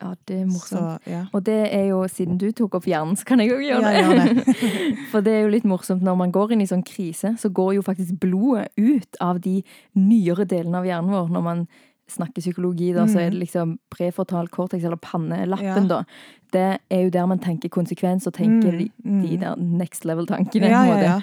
Ja. 0.02 0.14
Det 0.26 0.36
er 0.40 0.44
morsomt. 0.46 1.04
Så, 1.04 1.10
ja. 1.10 1.22
Og 1.32 1.44
det 1.46 1.58
er 1.72 1.86
jo, 1.88 2.02
siden 2.08 2.36
du 2.38 2.50
tok 2.52 2.74
opp 2.74 2.84
hjernen, 2.90 3.16
så 3.16 3.24
kan 3.24 3.40
jeg 3.40 3.50
òg 3.54 3.62
gjøre 3.64 3.92
Ja, 3.94 4.04
det. 4.10 4.56
For 5.12 5.20
det 5.24 5.32
er 5.32 5.42
jo 5.46 5.48
litt 5.54 5.64
morsomt, 5.64 6.02
når 6.02 6.16
man 6.16 6.32
går 6.34 6.52
inn 6.52 6.60
i 6.64 6.68
sånn 6.70 6.84
krise, 6.84 7.34
så 7.40 7.48
går 7.54 7.74
jo 7.78 7.82
faktisk 7.86 8.18
blodet 8.20 8.68
ut 8.76 9.16
av 9.20 9.40
de 9.40 9.62
nyere 9.94 10.44
delene 10.50 10.78
av 10.82 10.84
hjernen 10.88 11.10
vår. 11.14 11.30
Når 11.32 11.42
man 11.46 11.66
snakker 12.10 12.42
psykologi, 12.44 12.92
da, 12.92 13.06
så 13.08 13.22
er 13.22 13.30
det 13.32 13.40
liksom 13.46 13.78
prefortal 13.90 14.48
cortex, 14.52 14.84
eller 14.84 15.00
pannelappen, 15.00 15.86
Mm. 15.86 15.88
Ja. 15.88 16.02
da. 16.02 16.04
Det 16.52 16.66
er 16.90 17.02
jo 17.06 17.10
der 17.10 17.26
man 17.26 17.38
tenker 17.40 17.68
konsekvens, 17.72 18.26
og 18.26 18.34
tenker 18.36 18.72
Mm, 18.72 18.78
de, 18.78 18.90
mm. 19.04 19.22
de 19.22 19.36
der 19.40 19.56
next 19.56 20.04
level-tankene. 20.04 20.68
Ja, 20.68 20.84
ja. 21.00 21.20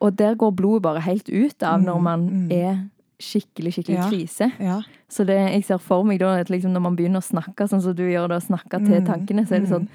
Og 0.00 0.16
der 0.18 0.34
går 0.34 0.50
blodet 0.58 0.82
bare 0.82 1.00
helt 1.00 1.28
ut 1.30 1.62
av 1.62 1.80
når 1.80 1.96
Mm, 1.98 2.02
man 2.02 2.20
mm. 2.28 2.50
er 2.52 2.88
skikkelig, 3.20 3.72
skikkelig 3.74 3.96
Ja. 3.98 4.08
krise. 4.10 4.52
ja. 4.60 4.80
Så 5.08 5.24
det, 5.26 5.36
jeg 5.52 5.64
ser 5.64 5.78
for 5.78 6.04
meg 6.04 6.20
da, 6.20 6.36
at 6.40 6.48
liksom 6.50 6.70
når 6.72 6.80
man 6.82 6.96
begynner 6.96 7.20
å 7.20 7.24
snakke 7.32 7.68
sånn 7.68 7.82
som 7.82 7.94
du 7.94 8.02
gjør 8.04 8.28
det, 8.28 8.36
å 8.42 8.46
snakke 8.46 8.78
til 8.84 9.00
Mm, 9.00 9.06
tankene, 9.06 9.46
så 9.46 9.54
er 9.56 9.60
det 9.60 9.68
mm. 9.68 9.74
sånn 9.74 9.88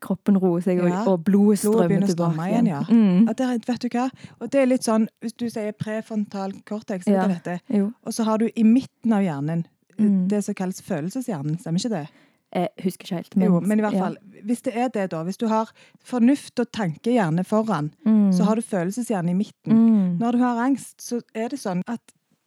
kroppen 0.00 0.36
roer 0.40 0.60
seg, 0.62 0.78
Ja. 0.82 1.04
og 1.06 1.24
blodet 1.24 1.58
strømmer 1.60 2.06
tilbake 2.06 2.48
igjen, 2.50 2.66
ja. 2.66 2.80
Mm. 2.88 3.26
Ja, 3.26 3.32
det 3.32 3.66
vet 3.66 3.80
du 3.80 3.88
hva? 3.88 4.10
Og 4.40 4.50
det 4.50 4.60
er 4.62 4.66
litt 4.66 4.82
sånn, 4.82 5.06
hvis 5.22 5.36
du 5.36 5.46
sier 5.50 5.72
prefrontal 5.72 6.52
cortex, 6.64 7.06
Ja. 7.06 7.26
dette? 7.28 7.60
Og 8.04 8.12
så 8.12 8.24
har 8.24 8.38
du 8.38 8.48
i 8.56 8.62
midten 8.64 9.12
av 9.12 9.22
hjernen 9.22 9.64
Mm. 9.98 10.26
det 10.28 10.42
som 10.44 10.54
kalles 10.54 10.80
følelseshjernen, 10.80 11.58
stemmer 11.60 11.78
ikke 11.78 11.90
det? 11.90 12.08
Jeg 12.54 12.68
husker 12.84 13.04
ikke 13.04 13.14
helt. 13.14 13.34
jo, 13.36 13.60
men 13.60 13.78
i 13.78 13.82
hvert 13.82 13.94
ja. 13.94 14.00
fall, 14.04 14.16
hvis 14.44 14.62
det 14.62 14.76
er 14.76 14.88
det 14.88 15.10
da, 15.10 15.22
hvis 15.24 15.38
du 15.38 15.46
har 15.48 15.70
fornuft 16.04 16.58
og 16.60 16.70
tankehjerne 16.72 17.44
foran, 17.46 17.92
Mm. 18.04 18.32
så 18.32 18.44
har 18.44 18.56
du 18.56 18.62
følelseshjerne 18.62 19.30
i 19.30 19.34
midten. 19.34 19.72
mm. 19.72 20.18
Når 20.18 20.32
du 20.32 20.38
har 20.38 20.56
angst, 20.66 20.98
så 21.00 21.20
er 21.34 21.48
det 21.48 21.58
sånn 21.60 21.82
at 21.86 22.00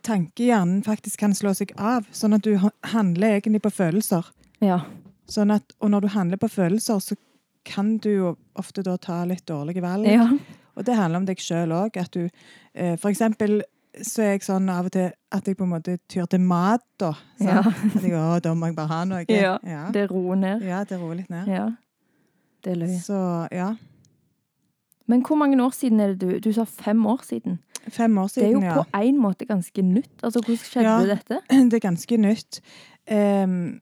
tankehjernen 0.05 0.83
faktisk 0.85 1.19
kan 1.23 1.33
slå 1.37 1.53
seg 1.57 1.73
av, 1.81 2.05
sånn 2.15 2.37
at 2.37 2.45
du 2.45 2.53
handler 2.93 3.39
egentlig 3.39 3.63
på 3.65 3.73
følelser. 3.73 4.27
Ja. 4.63 4.83
Sånn 5.31 5.53
at, 5.55 5.73
og 5.81 5.89
når 5.93 6.05
du 6.05 6.11
handler 6.13 6.41
på 6.41 6.49
følelser, 6.51 7.01
så 7.01 7.17
kan 7.65 7.95
du 7.97 8.11
jo 8.11 8.35
ofte 8.61 8.83
da 8.85 8.93
ta 9.01 9.23
litt 9.25 9.45
dårlige 9.49 9.81
valg. 9.85 10.07
ja. 10.11 10.29
Og 10.75 10.83
det 10.83 10.97
handler 10.97 11.21
om 11.21 11.25
deg 11.25 11.39
sjøl 11.39 11.71
òg. 11.71 11.95
At 12.01 12.11
du 12.11 12.25
eh, 12.27 12.97
For 12.99 13.07
eksempel 13.07 13.61
så 14.03 14.25
er 14.25 14.33
jeg 14.33 14.41
sånn 14.43 14.67
av 14.67 14.89
og 14.89 14.91
til 14.91 15.05
at 15.31 15.45
jeg 15.47 15.55
på 15.55 15.63
en 15.63 15.71
måte 15.71 15.93
tyr 16.11 16.25
til 16.27 16.41
mat, 16.43 16.83
da. 16.99 17.13
sant? 17.39 17.47
Ja. 17.47 17.61
At 17.95 18.03
jeg, 18.03 18.11
å, 18.19 18.39
da 18.43 18.51
må 18.59 18.67
jeg 18.67 18.75
bare 18.75 18.91
ha 18.91 18.97
noe. 19.07 19.21
Ja, 19.31 19.53
ja. 19.63 19.85
Det 19.95 20.09
roer 20.11 20.35
ned. 20.35 20.65
ja 20.67 20.81
det 20.83 20.99
roer 20.99 21.21
litt 21.21 21.31
ned. 21.31 21.47
Ja. 21.47 21.69
Det 22.59 22.73
er 22.73 22.81
løye. 22.81 22.97
Så 22.99 23.19
ja. 23.55 23.69
Men 25.07 25.23
hvor 25.23 25.39
mange 25.39 25.61
år 25.63 25.71
siden 25.77 26.01
er 26.03 26.11
det 26.11 26.19
du 26.19 26.39
Du 26.43 26.51
sa 26.51 26.65
fem 26.65 27.05
år 27.07 27.23
siden. 27.23 27.61
Fem 27.89 28.17
år 28.17 28.27
Det 28.33 28.43
er 28.43 28.51
jo 28.51 28.61
ja. 28.61 28.73
på 28.81 28.85
en 29.03 29.17
måte 29.21 29.45
ganske 29.45 29.81
nytt. 29.81 30.23
Altså, 30.23 30.41
Hvordan 30.41 30.57
skjedde 30.57 30.89
Ja. 30.89 31.15
dette? 31.15 31.39
Det 31.69 31.73
er 31.73 31.83
ganske 31.89 32.17
nytt. 32.17 32.61
Um, 33.11 33.81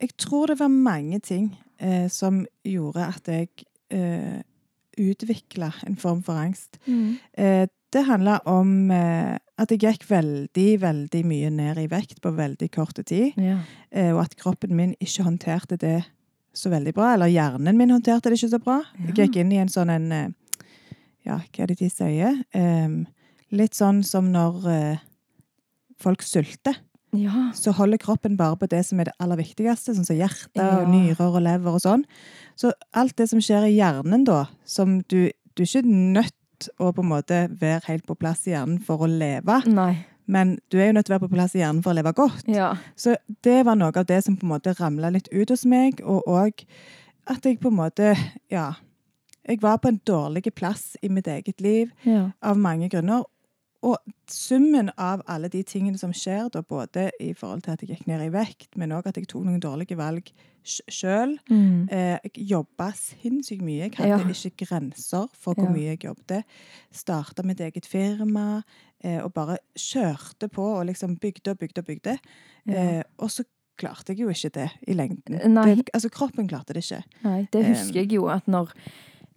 jeg 0.00 0.10
tror 0.18 0.46
det 0.46 0.58
var 0.60 0.68
mange 0.68 1.20
ting 1.20 1.56
uh, 1.82 2.08
som 2.10 2.46
gjorde 2.64 3.06
at 3.06 3.28
jeg 3.28 3.48
uh, 3.94 4.40
utvikla 4.98 5.72
en 5.86 5.96
form 5.96 6.22
for 6.22 6.32
angst. 6.38 6.78
Eh, 6.86 7.66
det 7.94 8.02
handla 8.06 8.38
om 8.46 8.90
uh, 8.90 9.36
at 9.58 9.70
jeg 9.70 9.80
gikk 9.82 10.04
veldig, 10.10 10.80
veldig 10.82 11.22
mye 11.26 11.50
ned 11.50 11.78
i 11.78 11.86
vekt 11.90 12.20
på 12.22 12.30
veldig 12.34 12.68
kort 12.74 12.98
tid. 13.06 13.32
Ja. 13.38 13.58
eh, 13.90 14.12
og 14.14 14.20
at 14.24 14.36
kroppen 14.36 14.74
min 14.76 14.94
ikke 15.00 15.22
håndterte 15.26 15.76
det 15.76 16.04
så 16.54 16.70
veldig 16.70 16.94
bra. 16.94 17.12
Eller 17.14 17.26
hjernen 17.30 17.78
min 17.78 17.90
håndterte 17.90 18.30
det 18.30 18.38
ikke 18.38 18.52
så 18.54 18.62
bra. 18.62 18.80
Jeg 19.08 19.14
gikk 19.18 19.36
inn 19.42 19.52
i 19.52 19.58
en 19.62 19.68
sånn 19.70 19.90
en 19.90 20.12
eh, 20.12 20.28
Ja, 21.24 21.38
hva 21.40 21.62
er 21.64 21.70
det 21.72 21.78
de 21.80 21.88
sier? 21.88 22.42
Em, 22.52 23.06
litt 23.56 23.76
sånn 23.78 24.02
som 24.06 24.30
når 24.34 24.68
eh, 24.70 25.04
folk 26.00 26.22
sulter. 26.22 26.78
ja. 27.14 27.50
Så 27.54 27.72
holder 27.72 28.00
kroppen 28.02 28.36
bare 28.36 28.56
på 28.58 28.66
det 28.70 28.82
som 28.86 29.00
er 29.00 29.10
det 29.10 29.16
aller 29.22 29.38
viktigste, 29.38 29.94
sånn 29.94 30.06
som 30.06 30.18
hjerte 30.18 30.64
og 30.64 30.88
nyrer 30.90 31.28
og 31.28 31.42
lever 31.44 31.76
og 31.76 31.82
sånn. 31.84 32.02
Så 32.58 32.72
alt 32.92 33.16
det 33.16 33.28
som 33.30 33.42
skjer 33.42 33.68
i 33.68 33.76
hjernen 33.76 34.24
da, 34.26 34.46
som 34.64 35.00
du, 35.10 35.30
du 35.54 35.62
er 35.62 35.68
ikke 35.68 35.84
nødt 35.86 36.34
å 36.78 36.90
på 36.94 37.02
en 37.02 37.10
måte 37.10 37.38
være 37.60 37.82
helt 37.88 38.06
på 38.08 38.16
plass 38.18 38.44
i 38.48 38.54
hjernen 38.54 38.80
for 38.82 39.04
å 39.04 39.10
leve, 39.10 39.60
Nei. 39.66 40.04
men 40.30 40.56
du 40.72 40.78
er 40.78 40.88
jo 40.88 40.96
nødt 40.96 41.08
til 41.08 41.14
å 41.14 41.18
være 41.18 41.26
på 41.26 41.34
plass 41.34 41.56
i 41.56 41.60
hjernen 41.62 41.82
for 41.84 41.92
å 41.92 41.98
leve 41.98 42.14
godt. 42.16 42.46
Ja. 42.50 42.72
Så 42.96 43.16
det 43.44 43.60
var 43.66 43.78
noe 43.78 43.92
av 43.94 44.06
det 44.08 44.22
som 44.24 44.38
på 44.38 44.46
en 44.46 44.54
måte 44.54 44.74
ramla 44.78 45.10
litt 45.14 45.28
ut 45.32 45.50
hos 45.52 45.66
meg, 45.68 46.00
og 46.02 46.26
òg 46.30 46.64
at 47.30 47.46
jeg 47.46 47.60
på 47.60 47.72
en 47.72 47.80
måte 47.82 48.16
Ja. 48.52 48.72
Jeg 49.44 49.58
var 49.60 49.76
på 49.76 49.90
en 49.90 50.00
dårlig 50.08 50.54
plass 50.56 50.94
i 51.04 51.10
mitt 51.12 51.26
eget 51.28 51.60
liv 51.60 51.90
ja. 52.08 52.30
av 52.40 52.56
mange 52.56 52.88
grunner. 52.88 53.26
Og 53.84 53.98
summen 54.32 54.88
av 54.96 55.20
alle 55.28 55.50
de 55.52 55.60
tingene 55.68 55.98
som 56.00 56.12
skjer, 56.16 56.46
da, 56.54 56.62
både 56.64 57.10
i 57.20 57.34
forhold 57.36 57.62
til 57.66 57.74
at 57.74 57.82
jeg 57.84 57.90
gikk 57.90 58.06
ned 58.08 58.22
i 58.24 58.30
vekt, 58.32 58.70
men 58.80 58.94
òg 58.96 59.10
at 59.10 59.18
jeg 59.20 59.28
tok 59.28 59.44
noen 59.44 59.60
dårlige 59.60 59.98
valg 60.00 60.30
sjøl 60.64 61.34
Mm. 61.50 61.88
eh, 61.92 62.18
Jeg 62.24 62.46
jobba 62.48 62.86
sinnssykt 62.96 63.60
mye. 63.60 63.90
Jeg 63.90 63.92
hadde 63.98 64.24
Ja. 64.24 64.48
ikke 64.48 64.64
grenser 64.66 65.28
for 65.34 65.54
hvor 65.54 65.66
Ja. 65.68 65.72
mye 65.74 65.90
jeg 65.92 65.98
jobbet. 66.06 66.44
Starta 66.90 67.42
mitt 67.44 67.60
eget 67.60 67.84
firma 67.86 68.62
eh, 69.02 69.20
og 69.22 69.34
bare 69.34 69.58
kjørte 69.76 70.48
på 70.48 70.62
og 70.80 70.86
liksom 70.86 71.18
bygde 71.20 71.50
og 71.50 71.58
bygde 71.58 71.78
og 71.80 71.84
bygde. 71.84 72.18
Ja. 72.66 72.72
Eh, 72.72 73.02
og 73.18 73.28
så 73.30 73.44
klarte 73.76 74.14
jeg 74.14 74.20
jo 74.20 74.28
ikke 74.30 74.52
det 74.54 74.70
i 74.88 74.94
lengden. 74.94 75.24
Det, 75.76 75.90
altså 75.92 76.08
Kroppen 76.08 76.48
klarte 76.48 76.72
det 76.72 76.84
ikke. 76.90 77.02
Nei, 77.24 77.46
det 77.52 77.66
husker 77.66 78.00
jeg 78.00 78.12
jo 78.12 78.26
at 78.28 78.46
når, 78.48 78.70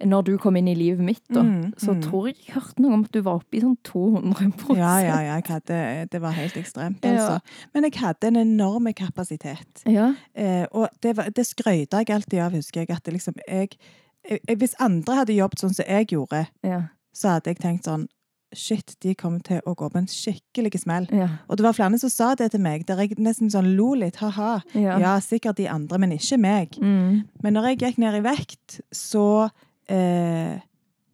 når 0.05 0.23
du 0.27 0.37
kom 0.37 0.55
inn 0.59 0.67
i 0.67 0.75
livet 0.77 1.01
mitt, 1.05 1.23
da, 1.33 1.41
Mm, 1.41 1.73
så 1.77 1.93
mm. 1.95 2.01
tror 2.03 2.27
jeg 2.27 2.35
jeg 2.45 2.53
hørte 2.55 2.81
noe 2.83 2.93
om 2.93 3.03
at 3.03 3.11
du 3.11 3.21
var 3.25 3.39
oppe 3.39 3.57
i 3.57 3.61
sånn 3.63 3.77
200% 3.83 4.77
Ja, 4.77 4.97
ja, 5.01 5.19
ja. 5.25 5.37
Hadde, 5.47 6.07
det 6.11 6.21
var 6.21 6.31
helt 6.37 6.53
ekstremt, 6.57 7.03
Ja. 7.03 7.09
altså. 7.15 7.39
Men 7.73 7.83
jeg 7.83 7.93
hadde 8.01 8.27
en 8.27 8.35
enorm 8.35 8.91
kapasitet. 8.93 9.81
Ja. 9.85 10.13
Eh, 10.35 10.65
og 10.71 10.89
det, 11.01 11.15
var- 11.17 11.29
det 11.31 11.45
skrøyta 11.47 11.97
jeg 12.03 12.09
alltid 12.13 12.39
av, 12.39 12.51
husker 12.53 12.81
jeg. 12.85 12.89
At 12.91 13.07
liksom, 13.07 13.33
jeg, 13.47 13.69
jeg, 14.29 14.57
hvis 14.57 14.75
andre 14.79 15.15
hadde 15.15 15.33
jobbet 15.33 15.59
sånn 15.59 15.73
som 15.73 15.85
jeg 15.87 16.07
gjorde, 16.13 16.47
Ja. 16.63 16.81
så 17.13 17.29
hadde 17.37 17.47
jeg 17.55 17.59
tenkt 17.59 17.85
sånn 17.85 18.07
Shit, 18.55 18.95
de 19.03 19.13
kommer 19.13 19.41
til 19.43 19.59
å 19.67 19.73
gå 19.75 19.89
på 19.91 19.97
en 19.99 20.05
skikkelig 20.07 20.79
smell. 20.79 21.05
Og 21.49 21.57
det 21.57 21.63
var 21.65 21.73
flere 21.73 21.97
som 21.99 22.09
sa 22.09 22.33
det 22.33 22.51
til 22.53 22.61
meg, 22.61 22.85
der 22.87 22.95
jeg 23.03 23.17
nesten 23.19 23.49
sånn 23.51 23.75
lo 23.75 23.93
litt. 23.93 24.15
Ha-ha. 24.21 24.61
Ja. 24.73 24.97
Ja, 24.99 25.19
sikkert 25.19 25.57
de 25.57 25.67
andre, 25.67 25.97
men 25.99 26.11
ikke 26.15 26.37
meg. 26.39 26.69
Mm. 26.79 27.25
Men 27.43 27.53
når 27.53 27.67
jeg 27.75 27.79
gikk 27.79 27.97
ned 27.97 28.15
i 28.15 28.21
vekt, 28.23 28.79
så 28.95 29.49
eh, 29.89 30.57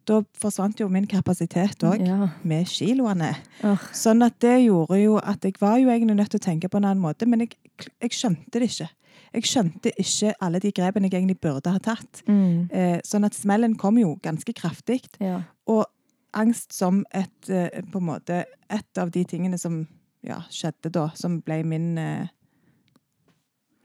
Da 0.04 0.18
forsvant 0.36 0.80
jo 0.80 0.88
min 0.92 1.06
kapasitet 1.08 1.80
òg, 1.88 2.02
ja. 2.04 2.28
med 2.44 2.66
kiloene. 2.68 3.30
Oh. 3.64 3.80
Sånn 3.96 4.20
at 4.26 4.36
det 4.44 4.58
gjorde 4.66 4.98
jo 5.00 5.14
at 5.16 5.46
jeg 5.46 5.56
var 5.62 5.78
jo 5.80 5.88
egentlig 5.88 6.18
nødt 6.18 6.34
til 6.34 6.42
å 6.42 6.44
tenke 6.44 6.68
på 6.68 6.76
en 6.76 6.84
annen 6.90 7.00
måte, 7.00 7.24
men 7.24 7.46
jeg, 7.46 7.56
jeg 8.02 8.12
skjønte 8.12 8.60
det 8.60 8.68
ikke. 8.68 8.90
Jeg 9.34 9.48
skjønte 9.48 9.94
ikke 9.98 10.34
alle 10.44 10.60
de 10.60 10.74
grepene 10.76 11.08
jeg 11.08 11.22
egentlig 11.22 11.40
burde 11.40 11.72
ha 11.72 11.80
tatt. 11.80 12.20
mm. 12.28 12.68
Eh, 12.70 12.98
sånn 13.06 13.24
at 13.24 13.34
smellen 13.34 13.78
kom 13.80 13.96
jo 13.98 14.18
ganske 14.22 14.52
kraftig. 14.52 15.00
Ja. 15.24 15.40
Og 15.72 15.86
angst 16.34 16.74
som 16.76 17.04
et, 17.10 17.48
eh, 17.48 17.82
på 17.90 17.98
en 17.98 18.08
måte, 18.10 18.44
et 18.70 18.98
av 18.98 19.10
de 19.10 19.24
tingene 19.24 19.58
som 19.58 19.86
ja, 20.24 20.42
skjedde 20.50 20.92
da, 20.92 21.08
som 21.16 21.40
ble 21.44 21.62
min 21.64 21.98
eh, 21.98 22.28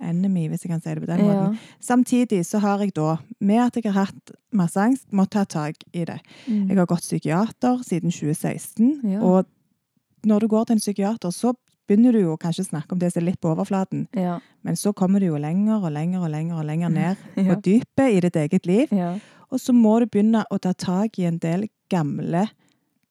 enemy, 0.01 0.47
hvis 0.49 0.63
jeg 0.63 0.71
kan 0.71 0.81
si 0.81 0.89
det 0.93 1.01
på 1.01 1.07
den 1.07 1.19
Ja. 1.19 1.25
måten. 1.33 1.57
Samtidig 1.79 2.45
så 2.45 2.59
har 2.59 2.79
jeg 2.79 2.93
da, 2.95 3.17
med 3.39 3.57
at 3.59 3.75
jeg 3.75 3.91
har 3.93 4.05
hatt 4.05 4.31
masse 4.53 4.77
angst, 4.77 5.11
måttet 5.11 5.31
ta 5.31 5.43
tak 5.45 5.75
i 5.93 6.05
det. 6.05 6.19
Mm. 6.47 6.67
Jeg 6.69 6.77
har 6.77 6.85
gått 6.85 7.01
psykiater 7.01 7.83
siden 7.83 8.11
2016, 8.11 9.01
Ja. 9.03 9.21
og 9.21 9.45
når 10.25 10.39
du 10.39 10.47
går 10.47 10.65
til 10.65 10.73
en 10.73 10.79
psykiater, 10.79 11.29
så 11.31 11.53
begynner 11.87 12.11
du 12.13 12.19
jo 12.21 12.37
kanskje 12.37 12.63
å 12.65 12.69
snakke 12.69 12.91
om 12.91 12.99
det 12.99 13.11
som 13.13 13.21
er 13.23 13.25
litt 13.31 13.41
på 13.41 13.49
overflaten, 13.55 14.07
Ja. 14.15 14.39
men 14.63 14.75
så 14.75 14.93
kommer 14.93 15.19
du 15.19 15.25
jo 15.27 15.37
lenger 15.37 15.83
og 15.83 15.91
lenger 15.91 16.19
og 16.23 16.29
lenger 16.31 16.55
og 16.59 16.65
lenger 16.65 16.89
ned 16.89 17.17
på 17.35 17.61
dypet 17.61 18.13
i 18.15 18.19
ditt 18.19 18.35
eget 18.35 18.65
liv, 18.65 18.87
og 19.51 19.59
så 19.59 19.73
må 19.73 19.99
du 19.99 20.05
begynne 20.05 20.43
å 20.51 20.59
ta 20.59 20.73
tak 20.73 21.17
i 21.19 21.25
en 21.25 21.37
del 21.39 21.67
gamle, 21.89 22.47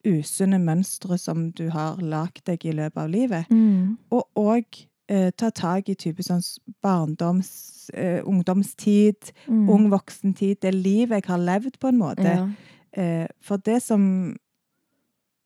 usunne 0.05 0.59
mønstre 0.63 1.19
som 1.19 1.51
du 1.51 1.69
har 1.71 1.97
lagt 2.01 2.45
deg 2.47 2.65
i 2.65 2.73
løpet 2.73 2.97
av 3.03 3.11
livet, 3.11 3.49
Mm. 3.51 3.99
og 4.13 4.25
òg 4.37 4.87
eh, 5.09 5.31
ta 5.37 5.51
tak 5.51 5.89
i 5.89 5.95
type 5.95 6.23
sånn 6.23 6.43
barndoms, 6.83 7.91
eh, 7.95 8.21
ungdomstid, 8.25 9.33
Mm. 9.49 9.69
ung 9.71 9.89
voksentid, 9.91 10.61
det 10.61 10.75
livet 10.75 11.25
jeg 11.25 11.27
har 11.27 11.39
levd 11.39 11.79
på 11.81 11.89
en 11.89 11.99
måte. 11.99 12.25
Ja. 12.25 12.49
Eh, 12.93 13.27
for 13.41 13.57
det 13.57 13.83
som 13.83 14.37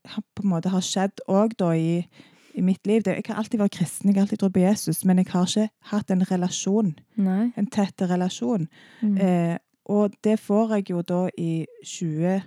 på 0.05 0.43
en 0.43 0.51
måte 0.51 0.69
har 0.73 0.81
skjedd 0.83 1.21
òg 1.29 1.55
da 1.59 1.71
i, 1.79 2.07
i 2.55 2.61
mitt 2.61 2.87
liv 2.87 3.03
det, 3.03 3.15
Jeg 3.17 3.25
har 3.29 3.37
alltid 3.43 3.61
vært 3.61 3.77
kristen, 3.79 4.09
jeg 4.11 4.17
har 4.17 4.23
alltid 4.27 4.39
trodd 4.43 4.53
på 4.55 4.61
Jesus, 4.65 5.05
men 5.05 5.17
jeg 5.19 5.27
har 5.31 5.47
ikke 5.47 5.69
hatt 5.93 6.11
en 6.11 6.25
relasjon, 6.27 6.95
Nei. 7.17 7.53
en 7.57 7.67
tett 7.67 8.03
relasjon. 8.03 8.69
Mm. 9.03 9.19
Eh, 9.21 9.59
og 9.87 10.13
det 10.25 10.39
får 10.41 10.75
jeg 10.77 10.91
jo 10.91 11.03
da 11.03 11.29
i 11.39 11.67
20, 11.85 12.43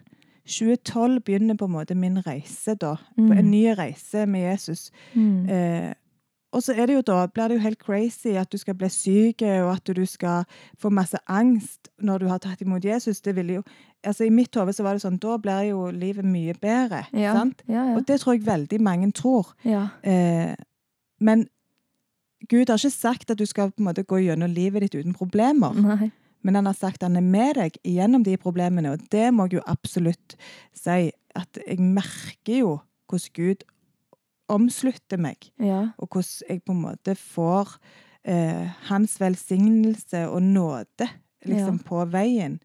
2012 0.45 1.21
begynner 1.25 1.55
på 1.57 1.65
en 1.65 1.71
måte 1.71 1.95
min 1.95 2.19
reise, 2.25 2.75
da. 2.75 2.95
Mm. 3.17 3.31
En 3.31 3.51
ny 3.51 3.63
reise 3.77 4.25
med 4.27 4.41
Jesus. 4.51 4.91
Mm. 5.15 5.49
Eh, 5.49 5.93
og 6.55 6.63
så 6.63 6.73
er 6.73 6.87
det 6.87 6.95
jo 6.95 7.03
da, 7.03 7.25
blir 7.27 7.51
det 7.51 7.57
jo 7.57 7.63
helt 7.65 7.81
crazy 7.83 8.35
at 8.39 8.51
du 8.51 8.57
skal 8.57 8.77
bli 8.79 8.87
syk, 8.91 9.43
og 9.43 9.73
at 9.73 9.91
du 9.95 10.05
skal 10.07 10.45
få 10.79 10.89
masse 10.93 11.19
angst 11.27 11.89
når 11.99 12.23
du 12.23 12.29
har 12.31 12.39
tatt 12.43 12.61
imot 12.63 12.85
Jesus. 12.85 13.19
Det 13.21 13.35
ville 13.35 13.59
jo, 13.59 13.63
altså 14.03 14.23
I 14.23 14.31
mitt 14.31 14.55
hode 14.55 14.73
så 14.73 14.85
var 14.85 14.95
det 14.95 15.03
sånn, 15.03 15.19
da 15.19 15.35
blir 15.41 15.71
jo 15.73 15.89
livet 15.91 16.27
mye 16.27 16.55
bedre. 16.61 17.03
ja. 17.11 17.35
sant? 17.35 17.65
Ja, 17.67 17.89
ja. 17.91 17.97
Og 17.97 18.07
det 18.07 18.21
tror 18.21 18.37
jeg 18.37 18.45
veldig 18.47 18.79
mange 18.81 19.11
tror. 19.11 19.51
ja. 19.67 19.89
Eh, 20.03 20.55
men 21.23 21.47
Gud 22.49 22.69
har 22.69 22.77
ikke 22.77 22.91
sagt 22.91 23.31
at 23.31 23.39
du 23.39 23.45
skal 23.47 23.71
på 23.71 23.81
en 23.81 23.87
måte 23.87 24.03
gå 24.03 24.19
gjennom 24.21 24.51
livet 24.51 24.85
ditt 24.85 24.97
uten 24.99 25.15
problemer. 25.17 25.73
Nei. 25.73 26.11
Men 26.45 26.59
han 26.59 26.67
har 26.69 26.75
sagt 26.77 27.03
han 27.03 27.17
er 27.17 27.25
med 27.25 27.55
deg 27.57 27.79
gjennom 27.81 28.25
de 28.25 28.35
problemene, 28.37 28.91
og 28.93 29.05
det 29.11 29.31
må 29.33 29.47
jeg 29.47 29.59
jo 29.59 29.63
absolutt 29.71 30.35
si. 30.77 31.09
At 31.35 31.57
jeg 31.65 31.81
merker 31.81 32.59
jo 32.61 32.75
hvordan 33.09 33.33
Gud 33.35 33.65
omslutter 34.49 35.17
meg 35.17 35.37
Ja. 35.59 35.87
og 35.97 36.09
hvordan 36.09 36.49
jeg 36.49 36.63
på 36.65 36.71
en 36.75 36.81
måte 36.81 37.15
får 37.15 37.77
eh, 38.25 38.67
hans 38.89 39.19
velsignelse 39.21 40.27
og 40.29 40.41
nåde 40.41 41.07
liksom 41.45 41.79
på 41.85 42.05
veien. 42.09 42.59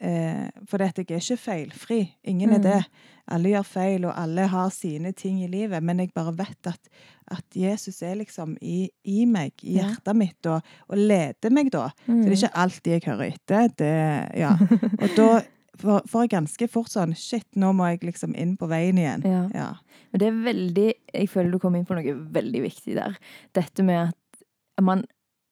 Eh, 0.00 0.48
for 0.66 0.78
dette 0.82 1.04
jeg 1.06 1.14
er 1.16 1.20
ikke 1.22 1.36
feilfri. 1.38 2.00
Ingen 2.24 2.50
er 2.50 2.58
Mm. 2.58 2.62
det. 2.62 2.84
Alle 3.28 3.48
gjør 3.54 3.62
feil, 3.64 4.04
og 4.04 4.12
alle 4.20 4.46
har 4.46 4.68
sine 4.70 5.12
ting 5.12 5.42
i 5.42 5.46
livet. 5.46 5.82
Men 5.82 5.98
jeg 6.00 6.10
bare 6.14 6.34
vet 6.36 6.66
at, 6.66 6.88
at 7.30 7.44
Jesus 7.56 8.02
er 8.02 8.14
liksom 8.16 8.56
i, 8.60 8.90
i 9.04 9.24
meg, 9.24 9.52
i 9.62 9.76
Ja. 9.78 9.84
hjertet 9.88 10.16
mitt, 10.16 10.46
og, 10.46 10.60
og 10.88 10.96
leder 10.98 11.50
meg 11.50 11.70
da. 11.70 11.90
Mm. 12.06 12.22
Så 12.22 12.28
det 12.28 12.32
er 12.32 12.42
ikke 12.48 12.56
alltid 12.56 12.92
jeg 12.92 13.02
hører 13.06 13.32
etter. 13.32 13.68
Det, 13.78 14.38
ja. 14.40 14.50
Og 15.02 15.08
da 15.16 15.42
får 15.80 16.06
for 16.08 16.26
ganske 16.30 16.68
fort 16.70 16.88
sånn 16.92 17.14
Shit, 17.16 17.46
nå 17.56 17.72
må 17.74 17.86
jeg 17.92 18.00
liksom 18.04 18.34
inn 18.36 18.56
på 18.56 18.68
veien 18.70 18.98
igjen. 18.98 19.22
Ja. 19.24 19.42
Ja. 19.54 19.68
Men 20.12 20.18
det 20.22 20.28
er 20.28 20.42
veldig 20.44 20.88
Jeg 21.14 21.28
føler 21.32 21.50
du 21.52 21.58
kom 21.58 21.74
inn 21.76 21.84
på 21.88 21.94
noe 21.98 22.14
veldig 22.34 22.62
viktig 22.62 22.94
der. 22.94 23.16
Dette 23.54 23.82
med 23.82 24.08
at 24.12 24.82
man 24.84 25.04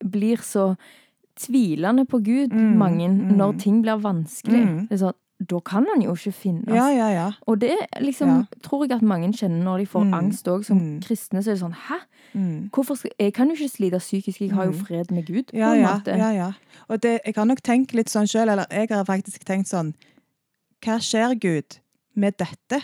blir 0.05 0.37
så 0.43 0.76
tvilende 1.38 2.05
på 2.07 2.19
Gud, 2.23 2.52
Mm, 2.52 2.76
mange, 2.79 3.09
mm. 3.09 3.37
når 3.37 3.59
ting 3.59 3.83
blir 3.83 4.00
vanskelig. 4.02 4.62
Mm. 4.69 4.88
Det 4.88 4.93
er 4.99 5.00
sånn, 5.07 5.19
da 5.49 5.59
kan 5.61 5.87
han 5.91 6.02
jo 6.05 6.12
ikke 6.14 6.33
finnes. 6.33 6.69
ja, 6.75 6.88
ja, 6.91 7.09
ja. 7.11 7.33
Og 7.47 7.59
det 7.61 7.73
liksom, 8.00 8.47
tror 8.62 8.85
jeg 8.87 8.93
at 8.97 9.02
mange 9.02 9.33
kjenner 9.33 9.64
når 9.64 9.79
de 9.79 9.87
får 9.87 10.05
Mm, 10.05 10.14
angst 10.14 10.47
òg. 10.49 10.64
Som 10.64 10.79
mm. 10.79 11.00
kristne 11.02 11.43
så 11.43 11.50
er 11.50 11.55
det 11.55 11.62
sånn 11.62 11.73
Hæ? 11.88 11.99
Mm. 12.35 12.71
Hvorfor 12.71 12.95
skal, 12.97 13.11
jeg 13.19 13.33
kan 13.35 13.49
jo 13.49 13.55
ikke 13.55 13.69
slite 13.76 13.99
psykisk, 13.99 14.41
jeg 14.41 14.52
har 14.52 14.64
jo 14.67 14.71
Mm. 14.73 14.85
fred 14.87 15.11
med 15.11 15.26
Gud. 15.26 15.50
Ja, 15.52 15.73
ja, 15.75 16.31
ja. 16.33 16.52
Og 16.88 17.00
det, 17.02 17.21
jeg 17.25 17.35
har 17.37 17.45
nok 17.45 17.62
tenkt 17.62 17.93
litt 17.95 18.09
sånn 18.09 18.26
sjøl, 18.26 18.49
eller 18.50 18.67
jeg 18.71 18.88
har 18.91 19.05
faktisk 19.05 19.45
tenkt 19.45 19.69
sånn 19.69 19.95
Hva 20.82 20.98
skjer, 21.02 21.36
Gud, 21.38 21.78
med 22.18 22.36
dette. 22.40 22.80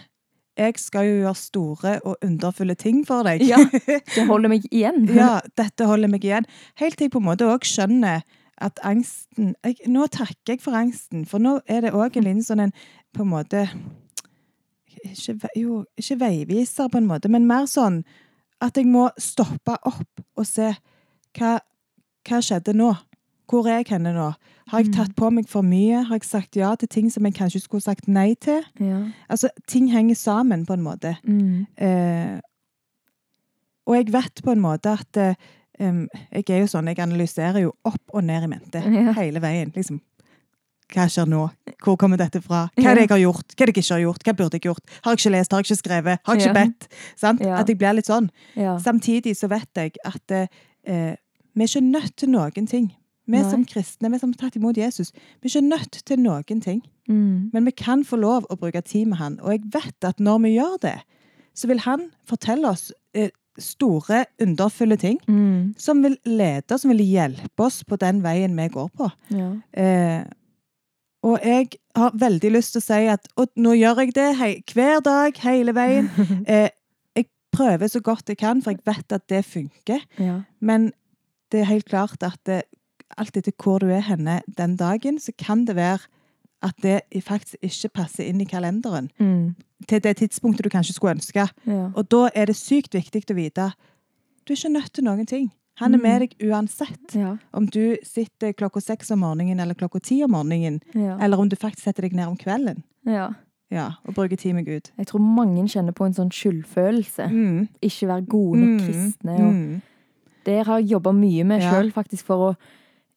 Jeg 0.59 0.75
skal 0.83 1.07
jo 1.07 1.17
gjøre 1.21 1.39
store 1.39 1.93
og 2.03 2.17
underfulle 2.25 2.75
ting 2.79 3.05
for 3.07 3.27
deg. 3.27 3.45
Ja. 3.47 3.59
Det 4.17 4.27
holder 4.27 4.51
meg 4.51 4.67
igjen. 4.71 5.05
ja, 5.15 5.39
dette 5.59 5.87
holder 5.87 6.11
meg 6.11 6.25
igjen. 6.27 6.47
Helt 6.81 6.99
til 6.99 7.07
jeg 7.07 7.15
på 7.15 7.23
en 7.23 7.29
måte 7.29 7.47
òg 7.47 7.67
skjønner 7.67 8.25
at 8.59 8.81
angsten 8.83 9.53
jeg, 9.63 9.77
Nå 9.87 10.09
takker 10.11 10.57
jeg 10.57 10.63
for 10.65 10.75
angsten, 10.75 11.23
for 11.31 11.39
nå 11.39 11.61
er 11.71 11.85
det 11.87 11.93
òg 11.95 12.17
en 12.19 12.27
liten 12.27 12.43
sånn 12.43 12.65
en 12.65 12.73
på 13.15 13.23
en 13.23 13.31
måte 13.31 13.69
ikke, 15.07 15.51
Jo, 15.55 15.85
ikke 15.95 16.19
veiviser, 16.25 16.89
på 16.91 16.99
en 16.99 17.07
måte, 17.07 17.31
men 17.31 17.47
mer 17.47 17.69
sånn 17.71 18.03
at 18.59 18.75
jeg 18.75 18.89
må 18.91 19.07
stoppe 19.23 19.77
opp 19.87 20.25
og 20.35 20.47
se 20.47 20.73
hva, 21.39 21.53
hva 22.27 22.41
skjedde 22.43 22.75
nå? 22.75 22.91
Hvor 23.49 23.67
er 23.67 23.79
jeg 23.83 23.87
henne 23.95 24.13
nå? 24.13 24.33
Har 24.69 24.79
jeg 24.83 24.89
Mm. 24.89 24.93
tatt 24.99 25.15
på 25.17 25.31
meg 25.33 25.49
for 25.49 25.63
mye? 25.63 26.03
Har 26.05 26.15
jeg 26.19 26.25
sagt 26.25 26.57
ja 26.57 26.75
til 26.77 26.89
ting 26.89 27.11
som 27.11 27.25
jeg 27.25 27.35
kanskje 27.35 27.61
skulle 27.63 27.81
sagt 27.83 28.07
nei 28.09 28.35
til? 28.35 28.63
Ja. 28.81 29.07
Altså, 29.31 29.49
ting 29.67 29.89
henger 29.91 30.15
sammen, 30.15 30.67
på 30.67 30.75
en 30.75 30.83
måte. 30.85 31.17
Mm. 31.25 31.67
Eh, 31.79 32.41
og 33.87 33.97
jeg 33.97 34.13
vet 34.13 34.43
på 34.45 34.53
en 34.53 34.61
måte 34.61 34.93
at 34.99 35.17
eh, 35.17 35.35
Jeg 35.81 36.45
er 36.51 36.59
jo 36.65 36.67
sånn, 36.67 36.89
jeg 36.91 36.99
analyserer 36.99 37.61
jo 37.63 37.73
opp 37.87 38.03
og 38.13 38.25
ned 38.25 38.43
i 38.43 38.47
mente 38.51 38.81
Ja. 38.83 39.13
hele 39.13 39.41
veien. 39.41 39.73
liksom. 39.75 40.01
Hva 40.93 41.05
skjer 41.07 41.27
nå? 41.29 41.51
Hvor 41.85 41.97
kommer 41.97 42.17
dette 42.17 42.41
fra? 42.43 42.69
Hva 42.77 42.91
er 42.91 42.95
det 42.97 43.03
jeg 43.09 43.11
har 43.11 43.19
gjort? 43.33 43.55
Hva 43.55 43.63
er 43.63 43.67
det 43.67 43.77
jeg 43.77 43.85
ikke 43.85 43.95
har 43.95 44.01
gjort? 44.01 44.23
Hva 44.25 44.33
burde 44.37 44.55
jeg 44.57 44.63
gjort? 44.63 44.85
Har 45.05 45.13
jeg 45.13 45.19
ikke 45.21 45.31
lest? 45.37 45.53
Har 45.53 45.59
jeg 45.63 45.67
ikke 45.71 45.83
skrevet? 45.83 46.19
Har 46.25 46.35
jeg 46.35 46.47
ikke 46.49 46.55
bedt? 46.55 46.89
Sant? 47.17 47.41
Ja. 47.41 47.57
At 47.61 47.69
jeg 47.69 47.79
blir 47.79 47.93
litt 47.95 48.07
sånn. 48.07 48.31
Samtidig 48.57 49.37
så 49.37 49.49
vet 49.49 49.69
jeg 49.77 49.93
at 50.05 50.31
eh, 50.31 50.47
eh, 50.87 51.15
vi 51.55 51.63
er 51.63 51.69
ikke 51.69 51.85
nødt 51.93 52.17
til 52.17 52.29
noen 52.31 52.67
ting. 52.67 52.93
Vi 53.29 53.37
Nei. 53.37 53.51
som 53.51 53.65
kristne, 53.69 54.09
vi 54.11 54.19
som 54.23 54.31
har 54.33 54.41
tatt 54.49 54.57
imot 54.57 54.79
Jesus, 54.81 55.11
vi 55.43 55.51
er 55.51 55.53
ikke 55.53 55.69
nødt 55.69 55.99
til 56.09 56.21
noen 56.25 56.63
ting. 56.65 56.79
Mm. 57.09 57.51
Men 57.53 57.65
vi 57.69 57.75
kan 57.77 58.05
få 58.09 58.17
lov 58.17 58.47
å 58.49 58.57
bruke 58.57 58.81
tid 58.83 59.07
med 59.11 59.19
han. 59.21 59.37
Og 59.45 59.53
jeg 59.53 59.67
vet 59.75 60.09
at 60.09 60.19
når 60.21 60.39
vi 60.47 60.55
gjør 60.57 60.79
det, 60.87 60.95
så 61.55 61.69
vil 61.69 61.83
han 61.85 62.09
fortelle 62.29 62.71
oss 62.73 62.89
eh, 63.15 63.29
store, 63.59 64.25
underfulle 64.41 64.97
ting 64.97 65.19
Mm. 65.29 65.75
som 65.77 66.01
vil 66.05 66.17
lede 66.25 66.73
oss, 66.75 66.83
som 66.87 66.93
vil 66.95 67.05
hjelpe 67.05 67.65
oss 67.67 67.83
på 67.85 67.97
den 68.01 68.23
veien 68.23 68.55
vi 68.57 68.69
går 68.73 68.89
på. 68.97 69.11
Ja. 69.35 69.51
Eh, 69.73 70.25
og 71.27 71.41
jeg 71.45 71.73
har 71.99 72.13
veldig 72.15 72.53
lyst 72.55 72.73
til 72.77 72.81
å 72.81 72.87
si 72.87 73.07
at 73.11 73.27
og 73.37 73.49
nå 73.59 73.73
gjør 73.75 74.05
jeg 74.05 74.15
det 74.15 74.29
hei, 74.39 74.53
hver 74.73 75.01
dag, 75.05 75.37
hele 75.43 75.75
veien. 75.75 76.09
Eh, 76.49 76.71
jeg 77.19 77.27
prøver 77.53 77.89
så 77.91 78.01
godt 78.01 78.29
jeg 78.31 78.39
kan, 78.39 78.63
for 78.63 78.71
jeg 78.71 78.85
vet 78.87 79.13
at 79.13 79.27
det 79.29 79.45
funker. 79.45 80.05
Ja. 80.23 80.43
Men 80.61 80.93
det 81.51 81.61
er 81.65 81.73
helt 81.73 81.89
klart 81.91 82.23
at 82.23 82.39
det, 82.47 82.63
alt 83.17 83.37
etter 83.37 83.53
hvor 83.57 83.79
du 83.81 83.87
er 83.91 84.01
henne 84.01 84.41
den 84.57 84.77
dagen, 84.77 85.19
så 85.19 85.33
kan 85.39 85.65
det 85.65 85.77
være 85.77 85.99
at 86.63 86.75
det 86.83 87.01
faktisk 87.23 87.55
ikke 87.63 87.89
passer 87.95 88.25
inn 88.27 88.41
i 88.41 88.45
kalenderen 88.45 89.11
Mm. 89.21 89.55
til 89.87 90.01
det 90.03 90.17
tidspunktet 90.17 90.65
du 90.65 90.69
kanskje 90.69 90.93
skulle 90.95 91.15
ønske. 91.15 91.49
Ja. 91.67 91.91
Og 91.95 92.09
da 92.11 92.29
er 92.35 92.47
det 92.47 92.57
sykt 92.57 92.95
viktig 92.95 93.31
å 93.31 93.35
vite 93.35 93.73
du 94.47 94.53
er 94.53 94.57
ikke 94.57 94.73
nødt 94.73 94.93
til 94.95 95.05
noen 95.05 95.27
ting. 95.27 95.51
Han 95.77 95.95
er 95.95 95.99
med 95.99 96.21
Mm. 96.21 96.29
deg 96.29 96.51
uansett. 96.51 97.15
Ja. 97.15 97.37
Om 97.53 97.67
du 97.67 97.97
sitter 98.03 98.53
klokka 98.53 98.81
seks 98.83 99.11
om 99.13 99.19
morgenen 99.21 99.61
eller 99.61 99.75
klokka 99.75 100.01
ti 100.03 100.23
om 100.25 100.31
morgenen, 100.31 100.81
Ja. 100.95 101.17
eller 101.21 101.39
om 101.39 101.49
du 101.49 101.55
faktisk 101.57 101.85
setter 101.85 102.03
deg 102.03 102.13
ned 102.15 102.27
om 102.27 102.37
kvelden 102.37 102.83
ja. 103.07 103.31
ja, 103.71 103.91
og 104.07 104.15
bruker 104.15 104.37
tid 104.37 104.55
med 104.55 104.65
Gud. 104.67 104.91
Jeg 104.99 105.07
tror 105.07 105.21
mange 105.21 105.69
kjenner 105.69 105.93
på 105.93 106.05
en 106.07 106.13
sånn 106.15 106.31
skyldfølelse. 106.33 107.31
Mm. 107.31 107.69
Ikke 107.83 108.07
være 108.09 108.27
gode 108.27 108.59
nok 108.59 108.81
Mm. 108.81 108.87
kristne. 108.89 109.35
Og 109.39 109.55
Mm. 109.55 109.83
Det 110.45 110.67
har 110.67 110.79
jeg 110.81 110.91
jobba 110.91 111.13
mye 111.13 111.45
med 111.45 111.61
sjøl, 111.63 111.93
faktisk, 111.93 112.25
for 112.25 112.53
å 112.53 112.57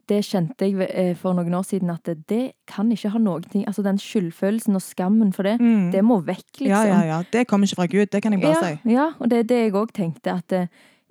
det 0.10 0.22
kjente 0.26 0.66
jeg 0.68 0.88
eh, 0.90 1.16
for 1.16 1.34
noen 1.38 1.54
år 1.54 1.64
siden, 1.68 1.90
at 1.90 2.10
det, 2.30 2.52
kan 2.68 2.92
ikke 2.92 3.10
ha 3.12 3.20
noen 3.20 3.44
ting 3.52 3.66
Altså 3.68 3.84
den 3.84 3.98
skyldfølelsen 4.00 4.76
og 4.76 4.82
skammen 4.82 5.34
for 5.34 5.44
det, 5.44 5.60
Mm. 5.60 5.92
det 5.92 6.04
må 6.04 6.22
vekk, 6.26 6.62
liksom. 6.62 6.70
Ja, 6.70 6.84
ja, 6.86 7.02
ja. 7.06 7.24
Det 7.32 7.48
kommer 7.48 7.68
ikke 7.68 7.76
fra 7.76 7.86
Gud, 7.92 8.06
det 8.12 8.22
kan 8.24 8.34
jeg 8.34 8.42
bare 8.42 8.56
ja, 8.62 8.78
si. 8.78 8.94
ja, 8.94 9.12
og 9.20 9.30
det 9.30 9.40
er 9.40 9.44
det 9.44 9.60
jeg 9.66 9.74
òg 9.74 9.92
tenkte. 9.94 10.32
At 10.32 10.52
eh, 10.52 10.68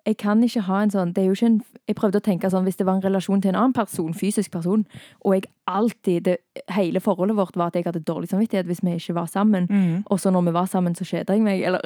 jeg 0.06 0.16
kan 0.16 0.42
ikke 0.42 0.60
ha 0.64 0.82
en 0.82 0.90
sånn 0.90 1.12
det 1.12 1.22
er 1.22 1.26
jo 1.28 1.32
ikke 1.36 1.46
en, 1.46 1.62
Jeg 1.88 1.96
prøvde 1.96 2.18
å 2.20 2.24
tenke 2.24 2.48
sånn 2.50 2.64
hvis 2.64 2.76
det 2.78 2.86
var 2.86 2.94
en 2.96 3.02
relasjon 3.02 3.40
til 3.42 3.50
en 3.50 3.56
annen 3.58 3.72
person, 3.74 4.14
fysisk 4.14 4.50
person, 4.50 4.86
og 5.24 5.34
jeg 5.34 5.44
alltid 5.66 6.22
det, 6.24 6.36
Hele 6.70 7.00
forholdet 7.00 7.36
vårt 7.36 7.56
var 7.56 7.66
at 7.66 7.74
jeg 7.74 7.84
hadde 7.84 8.00
dårlig 8.06 8.28
samvittighet 8.30 8.66
hvis 8.66 8.80
vi 8.82 8.94
ikke 8.94 9.14
var 9.14 9.26
sammen. 9.26 9.66
Mm. 9.70 10.04
Og 10.06 10.20
så 10.20 10.30
når 10.30 10.42
vi 10.48 10.52
var 10.52 10.66
sammen, 10.66 10.94
så 10.94 11.04
kjeda 11.04 11.34
jeg 11.34 11.42
meg. 11.42 11.62
Eller 11.62 11.80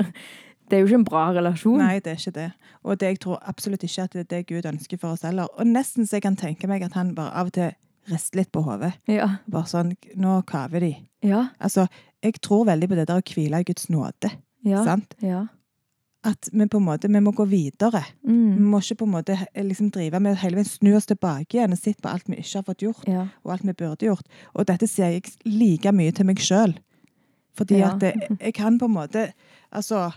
Det 0.70 0.76
er 0.76 0.80
jo 0.80 0.86
ikke 0.86 1.00
en 1.02 1.04
bra 1.04 1.24
relasjon. 1.36 1.78
Nei, 1.78 1.98
det 2.00 2.12
er 2.14 2.20
ikke 2.20 2.34
det. 2.38 2.50
Og 2.84 2.98
det, 3.00 3.08
jeg 3.12 3.18
tror 3.20 3.38
absolutt 3.46 3.82
ikke 3.84 4.02
at 4.06 4.12
det 4.16 4.20
er 4.24 4.28
det 4.32 4.46
Gud 4.48 4.68
ønsker 4.70 4.98
for 5.00 5.12
oss 5.12 5.22
heller. 5.26 5.48
Og 5.58 5.66
nesten 5.66 6.06
så 6.08 6.16
jeg 6.16 6.22
kan 6.22 6.36
tenke 6.40 6.66
meg 6.70 6.82
at 6.86 6.92
han 6.96 7.14
bare 7.14 7.34
av 7.36 7.46
og 7.50 7.52
til 7.58 7.72
rister 8.10 8.36
litt 8.40 8.50
på 8.52 8.62
hodet. 8.64 8.92
Ja. 9.08 9.28
Bare 9.48 9.68
sånn 9.68 9.94
Nå 10.20 10.38
kaver 10.48 10.80
de. 10.80 10.94
Ja. 11.24 11.46
Altså, 11.60 11.86
jeg 12.24 12.40
tror 12.44 12.64
veldig 12.68 12.88
på 12.88 12.96
det 12.96 13.06
der 13.08 13.20
å 13.20 13.24
hvile 13.34 13.60
i 13.60 13.64
Guds 13.68 13.88
nåde. 13.92 14.32
Ja. 14.64 14.84
Sant? 14.84 15.14
ja. 15.24 15.46
At 16.24 16.48
vi 16.56 16.64
på 16.72 16.78
en 16.80 16.86
måte, 16.86 17.08
vi 17.12 17.20
må 17.20 17.34
gå 17.36 17.44
videre. 17.44 18.00
Vi 18.24 18.32
Mm. 18.32 18.70
må 18.70 18.78
ikke 18.80 18.96
på 19.02 19.04
en 19.04 19.10
måte 19.12 19.34
liksom 19.60 19.90
drive 19.92 20.20
med 20.24 20.36
hele 20.40 20.56
veien 20.56 20.64
snu 20.64 20.94
oss 20.96 21.04
tilbake 21.04 21.52
igjen 21.58 21.72
og 21.72 21.78
sitte 21.78 22.00
på 22.00 22.08
alt 22.08 22.24
vi 22.32 22.36
ikke 22.40 22.54
har 22.56 22.62
fått 22.64 22.80
gjort, 22.80 23.04
og 23.44 23.52
alt 23.52 23.62
vi 23.68 23.72
burde 23.76 24.06
gjort. 24.06 24.24
Og 24.54 24.64
dette 24.64 24.88
sier 24.88 25.10
jeg 25.12 25.24
like 25.44 25.92
mye 25.92 26.12
til 26.16 26.24
meg 26.24 26.40
sjøl. 26.40 26.72
Fordi 27.54 27.82
at 27.84 28.00
jeg, 28.00 28.38
jeg 28.40 28.54
kan 28.54 28.78
på 28.78 28.86
en 28.88 28.94
måte 28.96 29.32
Altså 29.70 30.12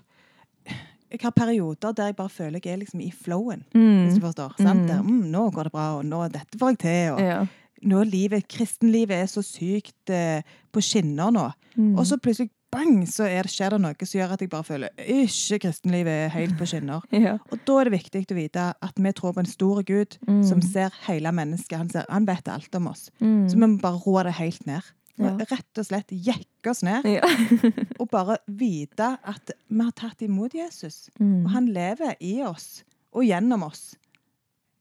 Jeg 1.12 1.20
har 1.24 1.32
perioder 1.32 1.93
der 1.96 2.06
jeg 2.12 2.15
bare 2.17 2.30
føler 2.30 2.60
jeg 2.63 2.74
er 2.74 2.78
liksom 2.84 3.00
i 3.02 3.12
flowen, 3.12 3.63
hvis 3.72 4.15
du 4.15 4.20
Mm. 4.20 4.26
forstår. 4.28 4.54
Sant? 4.60 4.82
Mm. 4.82 4.88
Der, 4.88 5.02
mm, 5.02 5.24
nå 5.32 5.50
går 5.56 5.63
det 5.63 5.72
bra, 5.72 5.86
og 5.98 6.06
nå 6.06 6.28
dette 6.34 6.58
får 6.60 6.70
jeg 6.76 6.80
til. 6.80 7.13
Og 7.13 7.22
ja. 7.22 7.46
nå 7.84 8.04
livet, 8.04 8.48
kristenlivet 8.48 9.12
er 9.22 9.26
så 9.32 9.41
sykt 9.46 10.10
eh, 10.10 10.41
på 10.74 10.82
skinner 10.82 11.32
nå. 11.32 11.52
Mm. 11.78 11.93
Og 11.98 12.06
så 12.06 12.17
plutselig 12.20 12.50
bang, 12.72 13.06
så 13.08 13.24
er 13.24 13.43
det, 13.48 13.52
skjer 13.54 13.70
det 13.72 13.80
noe 13.80 13.96
som 14.04 14.20
gjør 14.20 14.34
at 14.36 14.41
jeg 14.43 14.50
bare 14.52 14.63
føler 14.67 14.89
ikke 15.00 15.60
kristenlivet 15.63 16.12
er 16.26 16.30
helt 16.36 16.58
på 16.60 16.65
skinner. 16.67 17.02
ja. 17.15 17.38
Og 17.52 17.60
da 17.65 17.78
er 17.80 17.88
det 17.88 17.93
viktig 17.96 18.26
å 18.28 18.36
vite 18.36 18.65
at 18.84 19.00
vi 19.00 19.12
tror 19.15 19.34
på 19.34 19.39
en 19.39 19.46
stor 19.50 19.84
Gud 19.88 20.17
Mm. 20.28 20.43
som 20.43 20.62
ser 20.62 20.91
hele 21.08 21.32
mennesket. 21.32 21.78
Han, 21.78 21.89
ser, 21.89 22.04
han 22.10 22.26
vet 22.28 22.48
alt 22.52 22.76
om 22.76 22.88
oss. 22.91 23.10
Mm. 23.22 23.48
Så 23.50 23.56
vi 23.56 23.63
må 23.63 23.80
bare 23.80 24.02
roe 24.06 24.24
det 24.28 24.34
helt 24.41 24.65
ned. 24.67 24.82
Ja. 25.17 25.32
Rett 25.49 25.80
og 25.82 25.86
slett 25.88 26.12
jekke 26.13 26.69
oss 26.69 26.84
ned. 26.86 27.06
ja. 27.10 27.25
Og 28.01 28.10
bare 28.13 28.38
vite 28.45 29.15
at 29.25 29.49
vi 29.67 29.80
har 29.82 29.91
tatt 29.97 30.21
imot 30.21 30.53
Jesus. 30.53 31.08
Mm. 31.19 31.45
Og 31.45 31.49
han 31.56 31.69
lever 31.73 32.13
i 32.21 32.36
oss 32.45 32.84
og 33.17 33.23
gjennom 33.25 33.63
oss. 33.65 33.95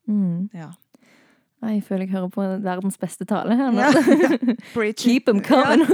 Mm. 0.06 0.50
Ja. 0.52 0.72
Jeg 1.66 1.80
føler 1.86 2.04
jeg 2.04 2.12
hører 2.12 2.28
på 2.30 2.44
verdens 2.62 2.98
beste 3.00 3.24
tale 3.26 3.56
her 3.56 3.72
nå. 3.72 3.80
Ja. 3.80 4.92
Keep 5.00 5.24
them 5.26 5.40
coming! 5.42 5.86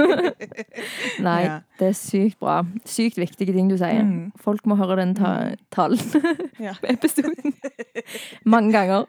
Nei, 1.28 1.60
det 1.78 1.86
er 1.92 1.94
sykt 1.96 2.40
bra. 2.42 2.58
Sykt 2.84 3.20
viktige 3.22 3.54
ting 3.54 3.70
du 3.70 3.76
sier. 3.78 4.02
Mm. 4.02 4.32
Folk 4.42 4.66
må 4.68 4.74
høre 4.80 4.98
den 5.00 5.14
ta 5.16 5.30
talen 5.72 6.02
på 6.02 6.90
episoden. 6.90 7.54
Mange 8.44 8.74
ganger. 8.74 9.06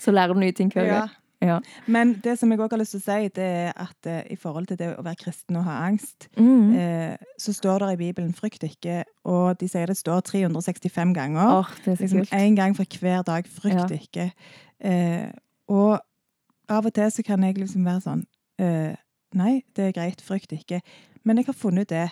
Så 0.00 0.10
lærer 0.16 0.32
du 0.34 0.40
nye 0.40 0.56
ting 0.56 0.72
hver 0.72 0.88
Ja. 0.88 0.98
gang. 1.04 1.12
Ja. 1.46 1.58
Men 1.86 2.14
det 2.24 2.38
som 2.38 2.50
jeg 2.50 2.60
også 2.60 2.72
har 2.76 2.80
lyst 2.82 2.90
til 2.96 3.00
å 3.00 3.04
si, 3.04 3.28
det 3.36 3.44
er 3.44 3.72
at 3.76 4.06
eh, 4.10 4.22
i 4.30 4.36
forhold 4.36 4.66
til 4.70 4.78
det 4.80 4.90
å 4.98 5.02
være 5.04 5.16
kristen 5.20 5.56
og 5.60 5.64
ha 5.64 5.78
angst, 5.86 6.28
Mm. 6.36 6.74
eh, 6.76 7.16
så 7.38 7.52
står 7.52 7.78
det 7.78 7.92
i 7.92 7.96
Bibelen 8.02 8.32
'frykt 8.34 8.62
ikke', 8.64 9.04
og 9.24 9.58
de 9.60 9.68
sier 9.68 9.86
det 9.86 9.96
står 9.96 10.20
365 10.20 11.14
ganger. 11.14 11.64
Er 11.86 11.96
så 11.96 12.00
liksom 12.00 12.56
gang 12.56 12.76
for 12.76 12.84
hver 13.00 13.22
dag. 13.22 13.44
Frykt 13.46 13.90
Ja. 13.90 13.96
ikke. 13.96 14.32
Eh, 14.80 15.30
og 15.68 16.00
av 16.68 16.86
og 16.86 16.94
til 16.94 17.10
så 17.10 17.22
kan 17.24 17.42
jeg 17.42 17.54
liksom 17.58 17.84
være 17.84 18.00
sånn 18.00 18.24
eh, 18.58 18.96
Nei, 19.34 19.62
det 19.74 19.88
er 19.88 19.92
greit, 20.00 20.20
frykt 20.22 20.52
ikke. 20.52 20.80
Men 21.24 21.36
jeg 21.38 21.46
har 21.46 21.54
funnet 21.54 21.80
ut 21.82 21.88
det. 21.88 22.10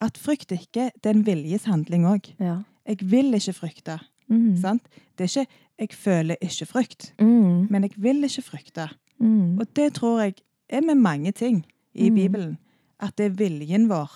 At 0.00 0.16
frykt 0.16 0.50
ikke, 0.50 0.90
det 1.02 1.06
er 1.06 1.10
en 1.14 1.24
viljeshandling 1.26 2.06
òg. 2.06 2.32
Ja. 2.40 2.62
Jeg 2.86 2.98
vil 3.02 3.34
ikke 3.34 3.52
frykte. 3.52 4.00
Mm. 4.30 4.56
Sant? 4.56 4.82
Det 5.18 5.24
er 5.36 5.42
ikke 5.42 5.50
'jeg 5.78 5.88
føler 5.92 6.36
ikke 6.40 6.66
frykt', 6.66 7.12
Mm. 7.20 7.66
men 7.70 7.82
jeg 7.82 7.90
vil 7.96 8.24
ikke 8.24 8.42
frykte. 8.42 8.88
Mm. 9.20 9.58
Og 9.58 9.66
det 9.76 9.92
tror 9.94 10.20
jeg 10.22 10.34
er 10.68 10.80
med 10.80 10.94
mange 10.94 11.32
ting 11.32 11.64
i 11.94 12.08
Mm. 12.10 12.14
Bibelen. 12.16 12.58
At 13.00 13.16
det 13.18 13.26
er 13.26 13.30
viljen 13.30 13.88
vår. 13.88 14.10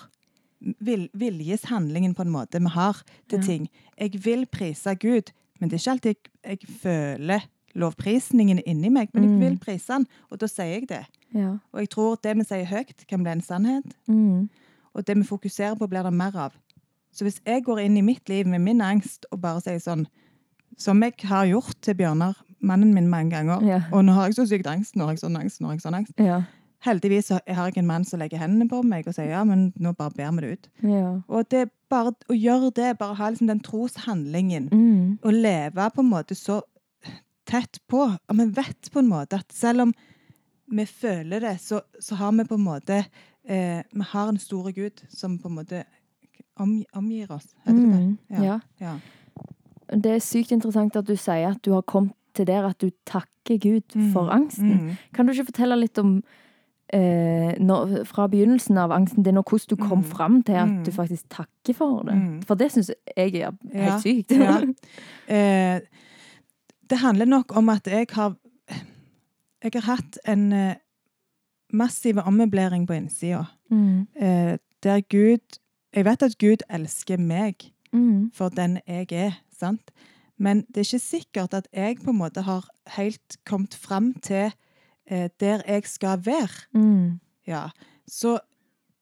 Vil, 0.81 1.09
viljeshandlingen 1.15 2.15
på 2.15 2.23
en 2.23 2.31
måte 2.31 2.59
vi 2.61 2.69
har 2.69 3.03
til 3.29 3.39
Ja. 3.39 3.43
ting. 3.45 3.69
Jeg 4.01 4.25
vil 4.25 4.47
prise 4.47 4.95
Gud, 4.95 5.33
men 5.61 5.71
det 5.71 5.75
er 5.77 5.79
ikke 5.79 5.91
alltid 5.91 6.15
jeg, 6.45 6.59
jeg 6.61 6.69
føler 6.69 7.41
lovprisningen 7.75 8.61
inni 8.67 8.89
meg. 8.89 9.09
Men 9.15 9.23
Mm. 9.23 9.41
jeg 9.43 9.51
vil 9.51 9.59
prise 9.59 9.93
han, 9.93 10.07
og 10.31 10.39
da 10.41 10.47
sier 10.47 10.65
jeg 10.65 10.89
det. 10.89 11.07
Ja. 11.35 11.57
Og 11.73 11.81
jeg 11.81 11.91
tror 11.91 12.17
det 12.23 12.37
vi 12.37 12.45
sier 12.45 12.65
høyt, 12.65 13.07
kan 13.09 13.23
bli 13.23 13.33
en 13.33 13.41
sannhet. 13.41 13.85
Mm. 14.09 14.49
Og 14.95 15.07
det 15.07 15.17
vi 15.17 15.23
fokuserer 15.23 15.75
på, 15.77 15.87
blir 15.87 16.03
det 16.03 16.13
mer 16.13 16.37
av. 16.37 16.53
Så 17.13 17.25
hvis 17.25 17.41
jeg 17.47 17.63
går 17.65 17.79
inn 17.79 17.97
i 17.97 18.01
mitt 18.01 18.29
liv 18.29 18.47
med 18.47 18.59
min 18.61 18.81
angst 18.81 19.27
og 19.31 19.41
bare 19.41 19.61
sier 19.61 19.79
sånn 19.79 20.07
Som 20.79 21.03
jeg 21.03 21.15
har 21.27 21.47
gjort 21.51 21.75
til 21.83 21.97
Bjørnar, 21.99 22.37
mannen 22.61 22.93
min, 22.95 23.09
mange 23.11 23.31
ganger. 23.35 23.63
Ja. 23.67 23.81
Og 23.93 24.05
nå 24.07 24.13
har 24.15 24.29
jeg 24.31 24.39
så 24.39 24.47
sykt 24.51 24.67
angst, 24.71 24.95
nå 24.99 25.05
har 25.09 25.17
jeg 25.17 25.23
sånn 25.25 25.37
angst, 25.41 25.61
nå 25.61 25.69
har 25.71 25.75
jeg 25.79 25.83
sånn 25.85 25.99
angst. 25.99 26.15
Ja. 26.23 26.41
Heldigvis 26.87 27.27
så 27.33 27.41
har 27.47 27.67
jeg 27.73 27.81
en 27.81 27.89
mann 27.91 28.05
som 28.07 28.21
legger 28.23 28.39
hendene 28.39 28.69
på 28.71 28.85
meg 28.87 29.07
og 29.11 29.15
sier 29.17 29.33
ja, 29.33 29.41
men 29.47 29.73
nå 29.83 29.91
bare 29.99 30.15
ber 30.15 30.31
vi 30.37 30.45
det 30.45 30.51
ut. 30.53 30.69
Ja. 30.87 31.09
Og 31.27 31.49
det 31.51 31.65
bare 31.91 32.13
å 32.31 32.37
gjøre 32.39 32.71
det, 32.77 32.93
bare 33.01 33.17
ha 33.19 33.31
liksom 33.35 33.49
den 33.51 33.63
troshandlingen, 33.67 34.69
Mm. 34.71 35.19
og 35.23 35.33
leve 35.33 35.89
på 35.95 36.05
en 36.05 36.11
måte 36.13 36.37
så 36.39 36.61
tett 37.49 37.81
på. 37.91 38.05
Og 38.29 38.37
vi 38.39 38.47
vet 38.61 38.91
på 38.93 39.01
en 39.03 39.09
måte 39.11 39.41
at 39.41 39.53
selv 39.53 39.81
om 39.89 39.95
vi 40.71 40.85
føler 40.87 41.41
det, 41.41 41.57
så, 41.65 41.81
så 42.01 42.15
har 42.21 42.33
vi 42.37 42.45
på 42.45 42.55
en 42.59 42.65
måte 42.67 42.99
eh, 43.49 43.83
vi 43.93 44.05
har 44.13 44.29
en 44.29 44.39
store 44.39 44.73
Gud 44.77 45.03
som 45.09 45.39
på 45.39 45.49
en 45.49 45.55
måte 45.59 45.83
om, 46.61 46.85
omgir 46.95 47.31
oss. 47.33 47.55
Heter 47.65 47.79
det 47.79 47.93
det? 47.93 48.03
Mm, 48.05 48.45
ja. 48.45 48.59
Ja. 48.81 48.97
Det 49.93 50.07
er 50.13 50.19
sykt 50.21 50.53
interessant 50.53 50.97
at 50.97 51.07
du 51.07 51.17
sier 51.17 51.51
at 51.51 51.63
du 51.65 51.73
har 51.73 51.83
kommet 51.83 52.13
til 52.35 52.47
der 52.47 52.67
at 52.69 52.79
du 52.81 52.91
takker 53.07 53.59
Gud 53.59 53.95
Mm, 53.97 54.13
for 54.13 54.29
angsten. 54.31 54.69
mm. 54.69 54.91
Kan 55.15 55.27
du 55.27 55.33
ikke 55.33 55.47
fortelle 55.53 55.77
litt 55.81 55.99
om 55.99 56.23
eh, 56.93 57.55
når, 57.61 58.05
fra 58.07 58.27
begynnelsen 58.29 58.79
av 58.79 58.91
angsten 58.93 59.23
din, 59.25 59.37
og 59.37 59.45
hvordan 59.45 59.69
du 59.69 59.77
kom 59.77 59.99
Mm. 59.99 60.05
fram 60.05 60.43
til 60.43 60.53
at 60.53 60.69
Mm. 60.69 60.85
du 60.85 60.91
faktisk 60.91 61.29
takker 61.29 61.75
for 61.75 62.03
det? 62.03 62.15
Mm. 62.15 62.43
For 62.47 62.55
det 62.55 62.73
syns 62.73 62.91
jeg 63.17 63.35
er 63.35 63.51
helt 63.51 63.75
Ja, 63.75 63.99
sykt. 63.99 64.31
ja. 64.31 64.61
Eh, 65.29 65.81
det 66.91 66.99
handler 66.99 67.25
nok 67.27 67.57
om 67.57 67.69
at 67.69 67.85
jeg 67.87 68.07
har 68.13 68.37
Jeg 69.63 69.71
har 69.75 69.81
hatt 69.97 70.19
en 70.25 70.53
eh, 70.53 70.75
massiv 71.73 72.17
ommøblering 72.19 72.87
på 72.87 72.93
innsida. 72.95 73.45
Mm. 73.71 74.07
Eh, 74.17 74.57
der 74.83 75.01
Gud 75.01 75.59
Jeg 75.95 76.05
vet 76.05 76.23
at 76.23 76.39
Gud 76.39 76.63
elsker 76.71 77.19
meg 77.19 77.55
Mm. 77.93 78.31
for 78.35 78.49
den 78.51 78.79
jeg 78.87 79.13
er, 79.13 79.33
sant? 79.61 79.93
Men 80.39 80.63
det 80.69 80.83
er 80.83 80.87
ikke 80.87 81.03
sikkert 81.03 81.55
at 81.59 81.69
jeg 81.75 81.99
på 82.05 82.13
en 82.15 82.21
måte 82.21 82.45
har 82.47 82.67
helt 82.95 83.39
kommet 83.49 83.75
fram 83.75 84.13
til 84.23 84.53
eh, 85.11 85.29
der 85.41 85.65
jeg 85.67 85.87
skal 85.91 86.23
være. 86.25 86.69
Mm. 86.73 87.19
Ja. 87.47 87.69
Så 88.07 88.39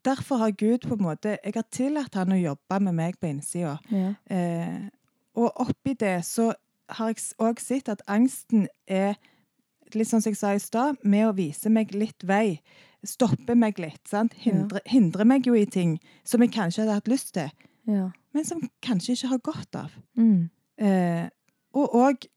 derfor 0.04 0.36
har 0.36 0.50
Gud 0.50 0.78
på 0.88 0.94
en 0.94 1.02
måte 1.02 1.38
Jeg 1.44 1.52
har 1.54 1.66
tillatt 1.70 2.14
han 2.14 2.32
å 2.32 2.40
jobbe 2.40 2.80
med 2.80 2.96
meg 2.96 3.18
på 3.20 3.28
innsida. 3.28 3.76
Ja. 3.90 4.14
Eh, 4.30 4.88
og 5.36 5.52
oppi 5.60 5.92
det 5.92 6.24
så 6.24 6.54
har 6.96 7.12
jeg 7.12 7.22
òg 7.42 7.60
sett 7.60 7.90
at 7.92 8.04
angsten 8.08 8.68
er, 8.86 9.16
litt 9.94 10.08
sånn 10.08 10.22
som 10.22 10.32
jeg 10.32 10.40
sa 10.40 10.54
i 10.54 10.62
stad, 10.62 11.00
med 11.02 11.28
å 11.28 11.34
vise 11.36 11.70
meg 11.72 11.92
litt 11.94 12.24
vei. 12.24 12.60
Stoppe 13.06 13.54
meg 13.58 13.78
litt. 13.82 14.02
sant? 14.08 14.34
Hindre, 14.40 14.80
hindre 14.86 15.26
meg 15.28 15.46
jo 15.46 15.54
i 15.54 15.66
ting 15.66 15.98
som 16.24 16.42
jeg 16.42 16.54
kanskje 16.54 16.84
hadde 16.84 16.96
hatt 17.00 17.10
lyst 17.10 17.34
til, 17.36 17.50
ja. 17.86 18.10
men 18.34 18.44
som 18.44 18.62
kanskje 18.82 19.16
ikke 19.16 19.32
har 19.32 19.42
godt 19.50 19.78
av. 19.82 19.92
Mm. 20.18 20.48
Eh, 20.78 21.28
og 21.76 22.00
òg 22.06 22.32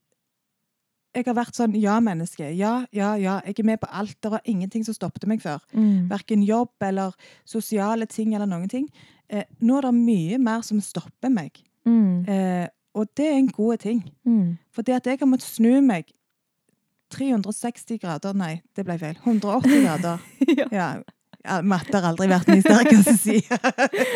Jeg 1.10 1.26
har 1.26 1.34
vært 1.34 1.58
sånn 1.58 1.74
ja-menneske. 1.74 2.52
Ja, 2.54 2.86
ja, 2.94 3.16
ja. 3.18 3.40
Jeg 3.42 3.56
er 3.60 3.66
med 3.66 3.80
på 3.82 3.88
alt. 3.90 4.14
Det 4.22 4.30
var 4.30 4.44
ingenting 4.46 4.84
som 4.86 4.94
stoppet 4.94 5.26
meg 5.28 5.42
før. 5.42 5.58
Mm. 5.74 6.06
Verken 6.12 6.44
jobb 6.46 6.86
eller 6.86 7.16
sosiale 7.50 8.06
ting 8.06 8.36
eller 8.38 8.46
noen 8.46 8.70
ting. 8.70 8.86
Eh, 9.28 9.48
nå 9.60 9.80
er 9.80 9.88
det 9.88 9.94
mye 9.98 10.38
mer 10.38 10.62
som 10.62 10.78
stopper 10.86 11.34
meg. 11.34 11.58
Mm. 11.90 12.30
Eh, 12.30 12.68
og 12.94 13.10
det 13.18 13.26
er 13.26 13.40
en 13.40 13.50
god 13.50 13.82
ting. 13.82 14.04
Mm. 14.22 14.60
For 14.70 14.86
det 14.86 15.00
at 15.00 15.10
jeg 15.10 15.18
har 15.20 15.32
måttet 15.34 15.50
snu 15.50 15.82
meg 15.82 16.14
360 17.10 17.98
grader 18.04 18.38
Nei, 18.38 18.60
det 18.78 18.86
ble 18.86 18.98
feil. 19.02 19.18
180 19.26 19.82
grader. 19.82 20.26
ja. 20.60 20.68
Ja, 20.70 20.90
matte 21.64 21.94
har 21.98 22.10
aldri 22.12 22.28
vært 22.32 22.48
min 22.52 22.62
sterkeste 22.62 23.14
side. 23.18 23.60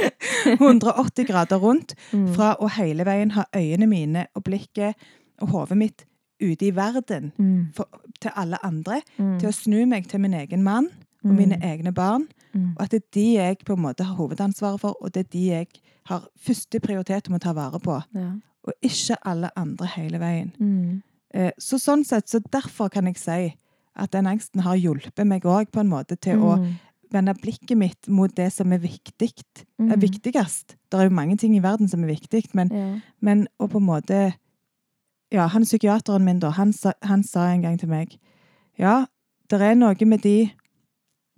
180 0.60 1.26
grader 1.28 1.58
rundt. 1.62 1.94
Mm. 2.14 2.28
Fra 2.36 2.54
å 2.62 2.70
hele 2.78 3.06
veien 3.08 3.32
ha 3.38 3.46
øynene 3.56 3.88
mine 3.90 4.26
og 4.36 4.44
blikket 4.48 4.96
og 5.42 5.50
hodet 5.54 5.78
mitt 5.80 6.06
ute 6.44 6.66
i 6.68 6.72
verden 6.76 7.32
Mm. 7.40 7.70
for, 7.76 7.88
til 8.22 8.32
alle 8.36 8.58
andre, 8.66 9.02
Mm. 9.18 9.40
til 9.40 9.50
å 9.50 9.54
snu 9.54 9.86
meg 9.88 10.08
til 10.08 10.20
min 10.20 10.34
egen 10.34 10.64
mann 10.64 10.90
og 11.24 11.32
mine 11.36 11.58
egne 11.64 11.94
barn. 11.94 12.28
Og 12.54 12.82
at 12.84 12.92
det 12.92 13.02
er 13.04 13.08
de 13.14 13.34
jeg 13.38 13.58
på 13.66 13.74
en 13.74 13.82
måte 13.82 14.04
har 14.04 14.16
hovedansvaret 14.16 14.80
for, 14.80 14.96
og 15.02 15.12
det 15.14 15.26
er 15.26 15.30
de 15.32 15.46
jeg 15.50 15.68
har 16.06 16.28
første 16.38 16.80
prioritet 16.80 17.30
om 17.30 17.36
å 17.36 17.40
ta 17.40 17.54
vare 17.54 17.80
på. 17.80 18.02
Ja. 18.14 18.32
Og 18.68 18.74
ikke 18.84 19.16
alle 19.26 19.50
andre 19.56 19.88
hele 19.88 20.20
veien. 20.20 20.52
Mm. 20.60 21.02
Eh, 21.34 21.52
Så 21.60 21.80
sånn 21.80 22.04
sett, 22.06 22.28
så 22.30 22.40
derfor 22.52 22.90
kan 22.92 23.06
jeg 23.06 23.18
si 23.18 23.56
at 23.96 24.12
den 24.12 24.26
angsten 24.28 24.62
har 24.62 24.76
hjulpet 24.76 25.26
meg 25.26 25.44
òg 25.44 25.72
på 25.72 25.80
en 25.80 25.90
måte 25.90 26.16
til 26.20 26.38
å 26.38 26.58
Mm. 26.60 26.76
Vende 27.14 27.34
blikket 27.40 27.78
mitt 27.78 28.08
mot 28.10 28.34
det 28.36 28.52
som 28.54 28.72
er 28.74 28.80
viktig. 28.84 29.32
Er 29.80 29.96
Mm. 29.96 30.02
viktigst. 30.02 30.76
Det 30.92 31.00
er 31.00 31.04
jo 31.10 31.10
mange 31.16 31.38
ting 31.38 31.56
i 31.56 31.62
verden 31.64 31.88
som 31.90 32.04
er 32.04 32.08
viktig, 32.16 32.44
men, 32.54 32.70
Ja. 32.72 33.00
men 33.22 33.48
å 33.60 33.68
på 33.70 33.78
en 33.78 33.86
måte 33.88 34.34
Ja, 35.32 35.48
han 35.48 35.64
psykiateren 35.64 36.24
min, 36.24 36.40
da, 36.40 36.52
han 36.52 36.72
sa, 36.74 36.94
han 37.02 37.24
sa 37.24 37.48
en 37.50 37.62
gang 37.64 37.78
til 37.80 37.90
meg 37.90 38.18
Ja, 38.78 39.06
det 39.50 39.62
er 39.62 39.74
noe 39.76 39.96
med 40.06 40.22
de 40.22 40.52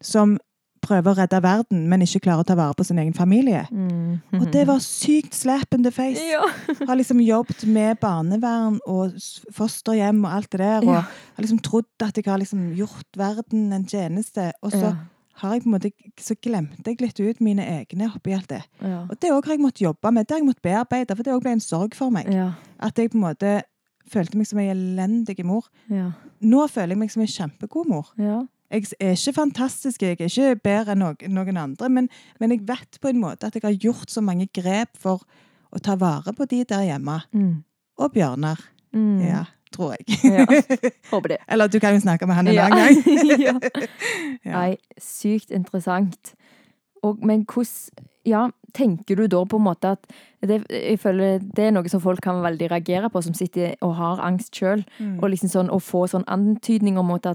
som 0.01 0.37
prøver 0.81 1.13
å 1.13 1.17
redde 1.17 1.41
verden, 1.41 1.87
men 1.89 2.01
ikke 2.01 2.19
klarer 2.21 2.43
å 2.43 2.45
ta 2.45 2.53
vare 2.55 2.75
på 2.77 2.85
sin 2.85 2.99
egen 2.99 3.13
familie. 3.13 3.63
Mm. 3.71 4.19
Og 4.33 4.51
det 4.51 4.67
var 4.67 4.77
sykt 4.77 5.33
slap 5.33 5.73
in 5.73 5.81
the 5.81 5.89
face. 5.91 6.19
Ja. 6.21 6.41
Har 6.87 6.95
liksom 6.95 7.19
jobbet 7.25 7.65
med 7.65 7.97
barnevern 7.99 8.77
og 8.85 9.15
fosterhjem 9.51 10.23
og 10.25 10.31
alt 10.31 10.49
det 10.51 10.59
der. 10.59 10.77
Og 10.85 10.93
Ja. 10.93 11.01
har 11.01 11.41
liksom 11.41 11.61
trodd 11.61 11.85
at 12.01 12.15
jeg 12.15 12.25
har 12.25 12.37
liksom 12.37 12.75
gjort 12.77 13.17
verden 13.17 13.73
en 13.73 13.85
tjeneste. 13.85 14.51
Og 14.61 14.71
så 14.73 14.83
Ja. 14.91 14.95
Har 15.41 15.53
jeg 15.53 15.63
på 15.63 15.69
en 15.69 15.75
måte, 15.75 15.91
så 16.21 16.35
glemte 16.39 16.91
jeg 16.91 17.01
litt 17.03 17.19
ut 17.19 17.41
mine 17.43 17.63
egne 17.67 18.07
oppi 18.07 18.33
alt 18.35 18.49
det. 18.51 18.61
Ja. 18.79 19.03
Og 19.03 19.15
det 19.19 19.31
òg 19.35 19.47
har 19.49 19.57
jeg 19.57 19.63
måttet 19.65 19.83
jobbe 19.83 20.11
med. 20.15 20.27
Det 20.27 20.35
har 20.35 20.41
jeg 20.41 20.47
måttet 20.47 20.63
bearbeide, 20.63 21.15
for 21.15 21.27
det 21.27 21.33
òg 21.33 21.43
ble 21.43 21.55
en 21.57 21.63
sorg 21.63 21.95
for 21.97 22.13
meg. 22.13 22.29
Ja. 22.31 22.53
At 22.79 22.99
jeg 22.99 23.11
på 23.11 23.19
en 23.19 23.25
måte 23.25 23.55
følte 24.11 24.39
meg 24.39 24.47
som 24.47 24.61
ei 24.61 24.69
elendig 24.71 25.37
mor. 25.47 25.67
Ja. 25.91 26.11
Nå 26.45 26.67
føler 26.71 26.95
jeg 26.95 27.01
meg 27.01 27.11
som 27.13 27.25
ei 27.25 27.31
kjempegod 27.31 27.89
mor. 27.91 28.13
Ja. 28.21 28.43
Jeg 28.71 28.87
er 28.99 29.13
ikke 29.13 29.35
fantastisk, 29.35 30.01
jeg 30.01 30.17
er 30.17 30.29
ikke 30.29 30.55
bedre 30.63 30.95
enn 30.95 31.35
noen 31.35 31.59
andre, 31.61 31.89
men, 31.89 32.07
men 32.41 32.51
jeg 32.51 32.63
vet 32.67 32.97
på 33.01 33.11
en 33.11 33.21
måte 33.21 33.47
at 33.47 33.55
jeg 33.55 33.63
har 33.63 33.75
gjort 33.77 34.11
så 34.11 34.23
mange 34.25 34.47
grep 34.55 34.97
for 34.99 35.21
å 35.71 35.81
ta 35.83 35.95
vare 35.99 36.33
på 36.35 36.47
de 36.49 36.63
der 36.67 36.87
hjemme. 36.87 37.19
Mm. 37.35 37.59
Og 38.01 38.15
Bjørnar. 38.15 38.59
Mm. 38.95 39.19
Ja, 39.21 39.43
tror 39.75 39.93
jeg. 39.97 40.17
Ja. 40.23 40.45
Håper 41.11 41.35
det. 41.35 41.39
Eller 41.51 41.67
du 41.71 41.77
kan 41.83 41.93
jo 41.97 42.01
snakke 42.03 42.27
med 42.29 42.39
han 42.39 42.47
en 42.51 42.57
Ja. 42.57 42.65
annen 42.71 43.03
gang. 43.03 43.39
ja. 43.47 43.55
Ja. 44.45 44.51
Nei, 44.59 44.75
sykt 45.01 45.51
interessant. 45.55 46.33
Og, 47.03 47.21
men 47.25 47.43
hvordan 47.49 48.05
ja, 48.25 48.47
tenker 48.73 49.19
du 49.19 49.27
da 49.29 49.43
på 49.45 49.57
en 49.59 49.65
måte 49.67 49.91
at 49.95 50.05
det, 50.45 50.63
jeg 50.73 50.97
føler 51.01 51.39
det 51.55 51.67
er 51.67 51.73
noe 51.75 51.89
som 51.89 52.01
folk 52.01 52.21
kan 52.25 52.39
veldig 52.41 52.67
reagere 52.71 53.09
på, 53.13 53.21
som 53.25 53.35
sitter 53.37 53.75
og 53.85 53.93
har 53.99 54.21
angst 54.25 54.53
sjøl, 54.57 54.81
Mm. 54.99 55.19
og 55.21 55.29
liksom 55.33 55.49
sånn, 55.53 55.69
å 55.73 55.77
få 55.81 56.05
sånn 56.09 56.25
antydning 56.31 56.97
om 57.01 57.11
at 57.17 57.27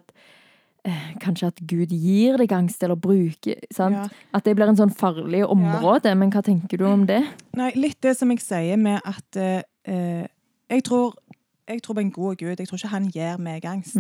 eh, 0.85 1.07
Kanskje 1.23 1.51
at 1.53 1.59
Gud 1.69 1.91
gir 1.93 2.39
deg 2.41 2.53
angst, 2.57 2.83
eller 2.83 2.97
bruker 2.99 3.59
sant? 3.75 3.99
Ja. 4.01 4.07
At 4.35 4.47
det 4.49 4.55
blir 4.59 4.71
en 4.71 4.79
sånn 4.79 4.95
farlig 4.97 5.43
område. 5.47 6.15
Men 6.17 6.31
hva 6.33 6.43
tenker 6.47 6.79
du 6.81 6.87
om 6.89 7.03
det? 7.07 7.21
Nei, 7.59 7.71
litt 7.77 7.99
det 8.03 8.15
som 8.19 8.31
jeg 8.33 8.41
sier 8.43 8.79
med 8.81 8.99
at 9.05 9.37
eh, 9.39 9.61
eh, 9.87 10.25
jeg, 10.71 10.83
tror, 10.89 11.15
jeg 11.71 11.83
tror 11.83 11.95
på 11.95 12.01
en 12.05 12.13
god 12.13 12.37
Gud. 12.37 12.57
Jeg 12.59 12.69
tror 12.69 12.77
ikke 12.79 12.89
han 12.93 13.09
gir 13.15 13.37
meg 13.39 13.65
angst. 13.65 13.97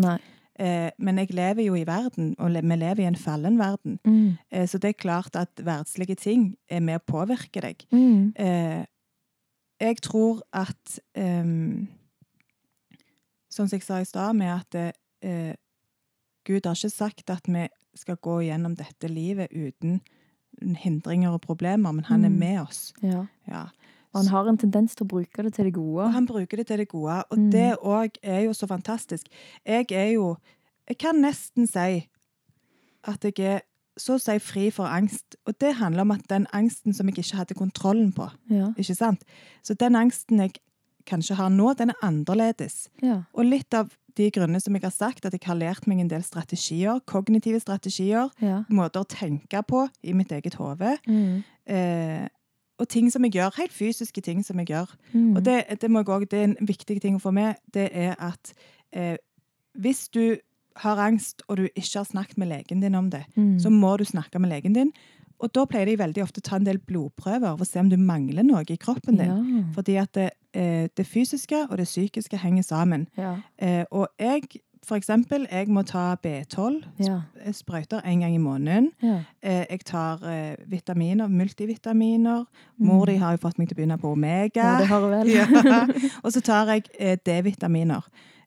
Eh, 0.61 0.91
men 0.99 1.19
jeg 1.19 1.31
lever 1.33 1.65
jo 1.65 1.75
i 1.79 1.87
verden, 1.89 2.35
og 2.39 2.51
vi 2.53 2.77
lever 2.77 3.01
i 3.01 3.09
en 3.09 3.17
fallen 3.17 3.59
verden. 3.59 3.99
Mm. 4.05 4.37
Eh, 4.53 4.67
så 4.69 4.79
det 4.79 4.89
er 4.89 4.99
klart 5.01 5.37
at 5.37 5.49
verdslige 5.65 6.15
ting 6.21 6.57
er 6.69 6.81
med 6.85 7.01
å 7.01 7.05
påvirke 7.13 7.63
deg. 7.65 7.87
Mm. 7.93 8.33
Eh, 8.37 8.85
jeg 9.81 10.03
tror 10.03 10.43
at 10.53 11.01
ehm, 11.17 11.89
Sånn 13.51 13.67
som 13.69 13.79
jeg 13.81 13.83
sa 13.83 13.97
i 13.99 14.05
stad, 14.07 14.37
med 14.39 14.53
at 14.53 14.77
eh, 15.27 15.55
Gud 16.47 16.67
har 16.69 16.77
ikke 16.79 16.91
sagt 16.93 17.31
at 17.35 17.49
vi 17.51 17.65
skal 17.99 18.17
gå 18.23 18.37
gjennom 18.47 18.77
dette 18.79 19.09
livet 19.11 19.51
uten 19.51 19.97
hindringer 20.79 21.35
og 21.35 21.41
problemer, 21.43 21.91
men 21.93 22.05
han 22.07 22.25
er 22.25 22.29
Mm. 22.31 22.39
med 22.39 22.61
oss. 22.61 22.93
Ja. 23.03 23.25
Ja. 23.49 23.65
Og 24.13 24.21
han 24.25 24.29
har 24.33 24.49
en 24.49 24.59
tendens 24.59 24.95
til 24.97 25.05
å 25.05 25.09
bruke 25.09 25.43
det 25.43 25.53
til 25.55 25.65
det 25.69 25.75
gode. 25.75 26.05
Og 26.05 26.13
han 26.13 26.27
bruker 26.27 26.57
det 26.57 26.67
til 26.67 26.79
det 26.79 26.89
gode, 26.89 27.25
og 27.31 27.39
Mm. 27.39 27.51
det 27.53 27.77
òg 27.79 28.11
er 28.23 28.41
jo 28.45 28.53
så 28.53 28.67
fantastisk. 28.67 29.27
Jeg 29.67 29.87
er 29.93 30.13
jo 30.15 30.37
Jeg 30.89 30.99
kan 30.99 31.15
nesten 31.23 31.67
si 31.69 32.09
at 33.05 33.23
jeg 33.25 33.39
er 33.39 33.61
så 33.99 34.15
å 34.17 34.21
si 34.21 34.39
fri 34.39 34.71
for 34.71 34.85
angst. 34.87 35.37
Og 35.47 35.55
det 35.61 35.75
handler 35.77 36.01
om 36.01 36.11
at 36.11 36.27
den 36.29 36.47
angsten 36.53 36.93
som 36.93 37.07
jeg 37.07 37.19
ikke 37.19 37.37
hadde 37.37 37.55
kontrollen 37.55 38.13
på. 38.13 38.29
Ja. 38.51 38.73
Ikke 38.77 38.97
sant? 38.97 39.23
Så 39.63 39.75
den 39.75 39.95
angsten 39.95 40.39
jeg 40.41 40.55
kanskje 41.07 41.37
har 41.37 41.49
nå, 41.49 41.75
den 41.79 41.91
er 41.91 41.95
annerledes. 42.03 42.89
Ja. 43.03 43.23
Og 43.35 43.45
litt 43.45 43.73
av 43.75 43.91
de 44.17 44.31
grunnene 44.31 44.61
som 44.61 44.75
jeg 44.75 44.83
har 44.83 44.91
sagt, 44.91 45.25
at 45.25 45.33
jeg 45.33 45.41
har 45.47 45.55
lært 45.55 45.87
meg 45.87 46.01
en 46.01 46.09
del 46.09 46.23
strategier, 46.23 46.99
kognitive 47.07 47.61
strategier, 47.61 48.31
ja. 48.43 48.65
måter 48.69 49.01
å 49.05 49.09
tenke 49.09 49.63
på 49.63 49.89
i 50.03 50.13
mitt 50.13 50.33
eget 50.33 50.55
hode, 50.55 50.99
Mm. 51.07 51.45
eh, 51.67 52.29
og 52.81 52.89
ting 52.89 53.11
som 53.13 53.25
jeg 53.27 53.37
gjør, 53.37 53.57
helt 53.61 53.75
fysiske 53.77 54.23
ting 54.25 54.45
som 54.47 54.59
jeg 54.63 54.73
gjør. 54.73 54.95
Mm. 55.13 55.37
Og 55.37 55.45
det, 55.45 55.59
det, 55.81 55.91
må 55.91 56.01
jeg 56.01 56.09
også, 56.09 56.31
det 56.31 56.39
er 56.39 56.49
en 56.49 56.69
viktig 56.69 57.01
ting 57.03 57.19
å 57.19 57.23
få 57.23 57.33
med, 57.37 57.61
det 57.75 57.91
er 57.93 58.15
at 58.19 58.55
eh, 58.97 59.17
hvis 59.79 60.09
du 60.09 60.37
har 60.81 61.01
angst, 61.03 61.43
og 61.49 61.61
du 61.61 61.67
ikke 61.69 61.99
har 61.99 62.09
snakket 62.09 62.39
med 62.41 62.51
legen 62.51 62.81
din 62.81 62.97
om 62.97 63.11
det, 63.13 63.25
mm. 63.37 63.59
så 63.61 63.71
må 63.71 63.97
du 64.01 64.07
snakke 64.09 64.41
med 64.41 64.53
legen 64.53 64.77
din. 64.77 64.93
Og 65.41 65.53
da 65.57 65.65
pleier 65.69 65.89
de 65.89 65.99
veldig 66.01 66.23
ofte 66.25 66.43
å 66.43 66.47
ta 66.47 66.59
en 66.59 66.67
del 66.67 66.81
blodprøver 66.85 67.55
for 67.55 67.65
å 67.65 67.69
se 67.69 67.81
om 67.81 67.89
du 67.89 67.97
mangler 67.97 68.45
noe 68.45 68.65
i 68.69 68.81
kroppen 68.81 69.17
din. 69.21 69.31
Ja. 69.31 69.63
Fordi 69.77 69.97
at 70.01 70.13
det, 70.17 70.27
eh, 70.53 70.89
det 70.97 71.07
fysiske 71.09 71.63
og 71.69 71.79
det 71.81 71.89
psykiske 71.89 72.41
henger 72.41 72.67
sammen. 72.67 73.07
Ja. 73.17 73.39
Eh, 73.57 73.85
og 73.91 74.09
jeg, 74.21 74.61
for 74.87 74.97
eksempel, 74.97 75.47
jeg 75.51 75.69
må 75.69 75.83
ta 75.85 76.15
B12 76.17 76.83
Ja. 76.99 77.21
sprøyter 77.53 78.01
en 78.05 78.21
gang 78.21 78.35
i 78.35 78.39
måneden. 78.39 78.91
Ja. 79.03 79.19
Eh, 79.43 79.67
jeg 79.71 79.85
tar 79.85 80.23
eh, 80.25 80.57
vitaminer, 80.67 81.29
multivitaminer. 81.29 82.45
Mor 82.79 83.05
di 83.07 83.17
har 83.21 83.33
jo 83.37 83.43
fått 83.49 83.59
meg 83.59 83.69
til 83.69 83.77
å 83.77 83.81
begynne 83.81 83.99
på 84.01 84.13
omega. 84.13 84.63
Mm. 84.63 84.73
ja, 84.73 84.79
det 84.79 84.89
har 84.89 85.01
vel. 85.01 85.31
Ja. 85.71 85.87
Og 86.25 86.33
så 86.33 86.41
tar 86.41 86.67
jeg 86.75 86.85
eh, 86.99 87.17
D-vitaminer. 87.27 88.03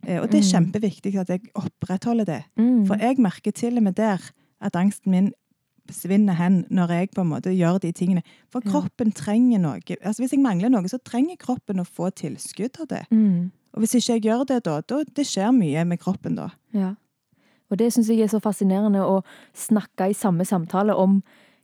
Eh, 0.07 0.19
og 0.21 0.29
det 0.31 0.41
er 0.41 0.43
Mm. 0.43 0.51
kjempeviktig 0.51 1.15
at 1.19 1.29
jeg 1.29 1.41
opprettholder 1.55 2.25
det. 2.25 2.41
Mm. 2.57 2.85
For 2.87 2.95
jeg 2.99 3.17
merker 3.19 3.51
til 3.51 3.77
og 3.77 3.83
med 3.83 3.95
der 3.95 4.19
at 4.61 4.75
angsten 4.75 5.11
min 5.11 5.31
svinner 5.91 6.33
hen 6.33 6.65
når 6.71 6.87
jeg 6.91 7.09
på 7.15 7.21
en 7.21 7.27
måte 7.29 7.51
gjør 7.51 7.77
de 7.83 7.91
tingene. 7.91 8.21
For 8.51 8.61
kroppen 8.61 9.11
trenger 9.11 9.59
noe. 9.59 9.79
Altså 10.01 10.23
Hvis 10.23 10.31
jeg 10.31 10.39
mangler 10.41 10.69
noe, 10.69 10.87
så 10.87 10.97
trenger 11.03 11.35
kroppen 11.37 11.79
å 11.79 11.85
få 11.85 12.09
tilskudd 12.15 12.79
av 12.81 12.87
det. 12.87 13.05
Mm. 13.11 13.51
Og 13.73 13.81
hvis 13.81 13.95
ikke 13.97 14.13
jeg 14.13 14.25
gjør 14.27 14.43
det, 14.49 14.59
da, 14.67 14.79
da 14.81 15.01
det 15.15 15.25
skjer 15.27 15.53
mye 15.55 15.85
med 15.89 16.01
kroppen 16.01 16.37
da. 16.37 16.51
Ja. 16.77 16.93
Og 17.73 17.79
det 17.81 17.89
syns 17.93 18.11
jeg 18.11 18.21
er 18.21 18.29
så 18.29 18.41
fascinerende 18.43 19.01
å 19.01 19.21
snakke 19.57 20.11
i 20.11 20.17
samme 20.17 20.45
samtale 20.45 20.93
om 20.93 21.21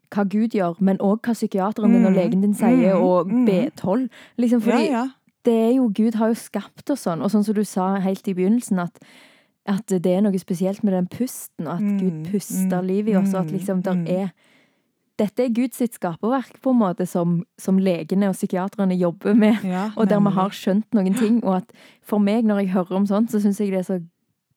hva 0.09 0.25
Gud 0.25 0.55
gjør, 0.57 0.79
men 0.81 0.97
òg 1.05 1.21
hva 1.21 1.35
psykiateren 1.37 1.93
din 1.93 2.07
og 2.07 2.15
Mm, 2.15 2.17
legen 2.17 2.41
din 2.41 2.55
sier, 2.57 2.95
mm, 2.97 3.03
og 3.05 3.29
mm. 3.29 3.45
B12. 3.45 4.07
Liksom 4.41 4.61
fordi 4.65 4.85
ja, 4.87 5.03
ja. 5.03 5.07
det 5.45 5.53
er 5.53 5.73
jo 5.75 5.91
Gud 5.93 6.17
har 6.17 6.31
jo 6.31 6.39
skapt 6.39 6.89
oss 6.89 7.05
sånn, 7.05 7.21
og 7.21 7.29
sånn 7.29 7.45
som 7.45 7.53
du 7.53 7.61
sa 7.63 7.91
helt 8.01 8.27
i 8.27 8.33
begynnelsen, 8.33 8.81
at, 8.81 8.97
at 9.69 9.85
det 9.85 10.15
er 10.15 10.25
noe 10.25 10.41
spesielt 10.41 10.81
med 10.83 10.97
den 10.97 11.07
pusten, 11.13 11.67
og 11.67 11.75
at 11.77 12.01
Gud 12.01 12.25
puster 12.31 12.81
liv 12.81 13.07
i 13.07 13.15
oss, 13.19 13.35
og 13.35 13.45
at 13.45 13.53
liksom 13.53 13.85
der 13.85 14.01
er 14.09 14.31
Dette 15.19 15.43
er 15.45 15.51
Guds 15.53 15.81
skaperverk, 15.93 16.61
på 16.63 16.71
en 16.71 16.79
måte, 16.79 17.05
som, 17.09 17.41
som 17.59 17.79
legene 17.83 18.29
og 18.31 18.37
psykiaterne 18.37 18.95
jobber 18.95 19.35
med. 19.35 19.59
ja 19.67 19.89
Og 19.99 20.07
der 20.09 20.21
vi 20.23 20.31
har 20.37 20.49
skjønt 20.55 20.87
noen 20.95 21.13
ting. 21.19 21.41
Og 21.43 21.57
at 21.59 21.73
for 22.01 22.19
meg, 22.23 22.45
når 22.47 22.63
jeg 22.63 22.71
hører 22.77 22.95
om 23.01 23.05
sånt, 23.09 23.31
så 23.33 23.41
syns 23.43 23.59
jeg 23.59 23.73
det 23.75 23.81
er 23.83 23.89
så 23.89 23.99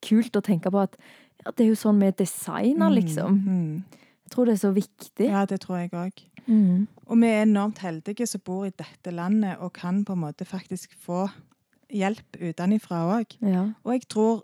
kult 0.03 0.35
å 0.39 0.43
tenke 0.43 0.71
på 0.71 0.79
at 0.83 0.95
ja, 1.43 1.51
det 1.51 1.65
er 1.65 1.69
jo 1.73 1.75
sånn 1.79 1.99
vi 1.99 2.11
designer, 2.15 2.89
Mm, 2.89 2.95
liksom. 2.95 3.39
mm. 3.43 3.99
Jeg 4.23 4.31
tror 4.31 4.45
det 4.47 4.53
er 4.55 4.61
så 4.63 4.71
viktig. 4.73 5.25
Ja, 5.27 5.45
det 5.45 5.59
tror 5.61 5.77
jeg 5.81 5.91
òg. 5.91 6.21
Mm. 6.47 6.87
Og 7.07 7.17
vi 7.21 7.27
er 7.27 7.43
enormt 7.43 7.79
heldige 7.83 8.25
som 8.27 8.41
bor 8.45 8.65
i 8.65 8.71
dette 8.71 9.11
landet 9.11 9.59
og 9.59 9.73
kan 9.75 10.03
på 10.07 10.15
en 10.15 10.23
måte 10.23 10.45
faktisk 10.47 10.95
få 11.03 11.27
hjelp 11.93 12.39
utenfra 12.39 13.03
òg. 13.19 13.35
Ja. 13.43 13.67
Og 13.83 13.93
jeg 13.97 14.07
tror 14.09 14.41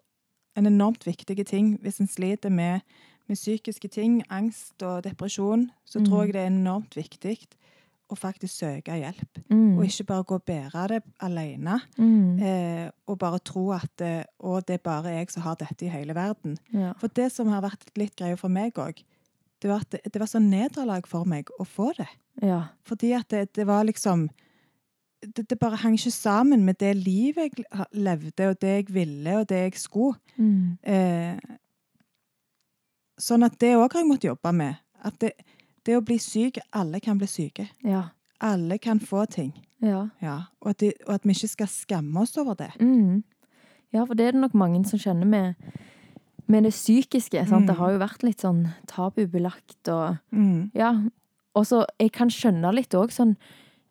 en 0.59 0.67
enormt 0.69 1.05
viktig 1.07 1.45
ting 1.47 1.77
hvis 1.81 1.99
en 2.03 2.07
sliter 2.11 2.51
med, 2.51 2.83
med 3.29 3.37
psykiske 3.37 3.87
ting, 3.93 4.23
angst 4.29 4.81
og 4.83 5.03
depresjon, 5.05 5.69
så 5.85 6.01
tror 6.05 6.23
Mm. 6.23 6.25
jeg 6.25 6.33
det 6.33 6.41
er 6.41 6.47
enormt 6.51 6.95
viktig 6.97 7.37
å 8.09 8.15
faktisk 8.17 8.53
søke 8.63 8.95
hjelp. 8.97 9.37
Mm. 9.51 9.77
Og 9.77 9.83
ikke 9.85 10.03
bare 10.09 10.23
gå 10.23 10.35
og 10.35 10.45
bære 10.45 10.87
det 10.89 11.03
alene. 11.21 11.79
Mm. 11.97 12.39
Eh, 12.41 12.89
og 13.07 13.19
bare 13.19 13.39
tro 13.39 13.71
at 13.71 13.89
det, 13.99 14.25
og 14.39 14.65
det 14.65 14.73
er 14.79 14.83
bare 14.83 15.13
jeg 15.13 15.29
som 15.31 15.43
har 15.43 15.55
dette 15.55 15.85
i 15.85 15.89
hele 15.93 16.15
verden. 16.17 16.57
Ja. 16.73 16.93
For 16.97 17.07
det 17.07 17.31
som 17.31 17.47
har 17.47 17.61
vært 17.61 17.85
litt 17.95 18.15
greia 18.17 18.35
for 18.37 18.49
meg 18.49 18.73
òg, 18.81 19.03
det 19.61 19.69
var 19.69 19.81
at 19.81 19.89
det, 19.91 20.01
det 20.11 20.19
var 20.19 20.27
sånn 20.31 20.49
nederlag 20.49 21.05
for 21.07 21.23
meg 21.25 21.49
å 21.59 21.65
få 21.67 21.93
det. 21.97 22.07
ja. 22.41 22.63
Fordi 22.83 23.11
at 23.13 23.27
det, 23.29 23.53
det 23.53 23.67
var 23.67 23.83
liksom 23.85 24.29
det, 25.21 25.49
det 25.49 25.59
bare 25.59 25.75
hang 25.75 25.93
ikke 25.97 26.11
sammen 26.15 26.63
med 26.65 26.77
det 26.79 26.95
livet 26.95 27.51
jeg 27.59 27.65
levde, 27.91 28.49
og 28.49 28.59
det 28.61 28.69
jeg 28.69 28.85
ville, 28.93 29.37
og 29.41 29.47
det 29.49 29.57
jeg 29.65 29.73
skulle. 29.75 30.15
Mm. 30.37 30.77
Eh, 30.83 31.37
sånn 33.19 33.43
at 33.45 33.57
det 33.59 33.75
òg 33.77 33.91
har 33.93 34.01
jeg 34.01 34.07
måttet 34.09 34.29
jobbe 34.31 34.51
med. 34.55 34.75
At 35.03 35.19
det, 35.19 35.33
det 35.85 35.95
å 35.97 36.01
bli 36.03 36.17
syk 36.19 36.57
Alle 36.75 36.99
kan 36.99 37.17
bli 37.17 37.27
syke. 37.27 37.69
Ja. 37.83 38.09
Alle 38.41 38.77
kan 38.79 38.99
få 38.99 39.25
ting. 39.29 39.53
Ja. 39.83 40.07
Ja. 40.23 40.37
Og, 40.61 40.69
at 40.71 40.77
de, 40.79 40.93
og 41.07 41.13
at 41.15 41.23
vi 41.27 41.31
ikke 41.35 41.47
skal 41.51 41.67
skamme 41.71 42.21
oss 42.21 42.37
over 42.37 42.55
det. 42.59 42.71
Mm. 42.79 43.23
ja, 43.93 44.03
for 44.05 44.13
det 44.13 44.25
er 44.27 44.31
det 44.35 44.41
nok 44.41 44.53
mange 44.53 44.83
som 44.87 44.99
kjenner 44.99 45.25
med, 45.25 45.55
med 46.47 46.63
det 46.63 46.71
psykiske. 46.75 47.45
Sant? 47.47 47.67
Det 47.67 47.75
Mm. 47.75 47.79
har 47.79 47.91
jo 47.91 47.99
vært 47.99 48.23
litt 48.23 48.41
sånn 48.41 48.67
tabubelagt 48.87 49.87
og 49.89 50.17
Mm. 50.31 50.71
Ja. 50.73 50.93
Og 51.55 51.65
så 51.65 51.85
jeg 51.99 52.11
kan 52.11 52.29
skjønne 52.29 52.73
litt 52.75 52.91
òg 52.93 53.09
sånn 53.11 53.35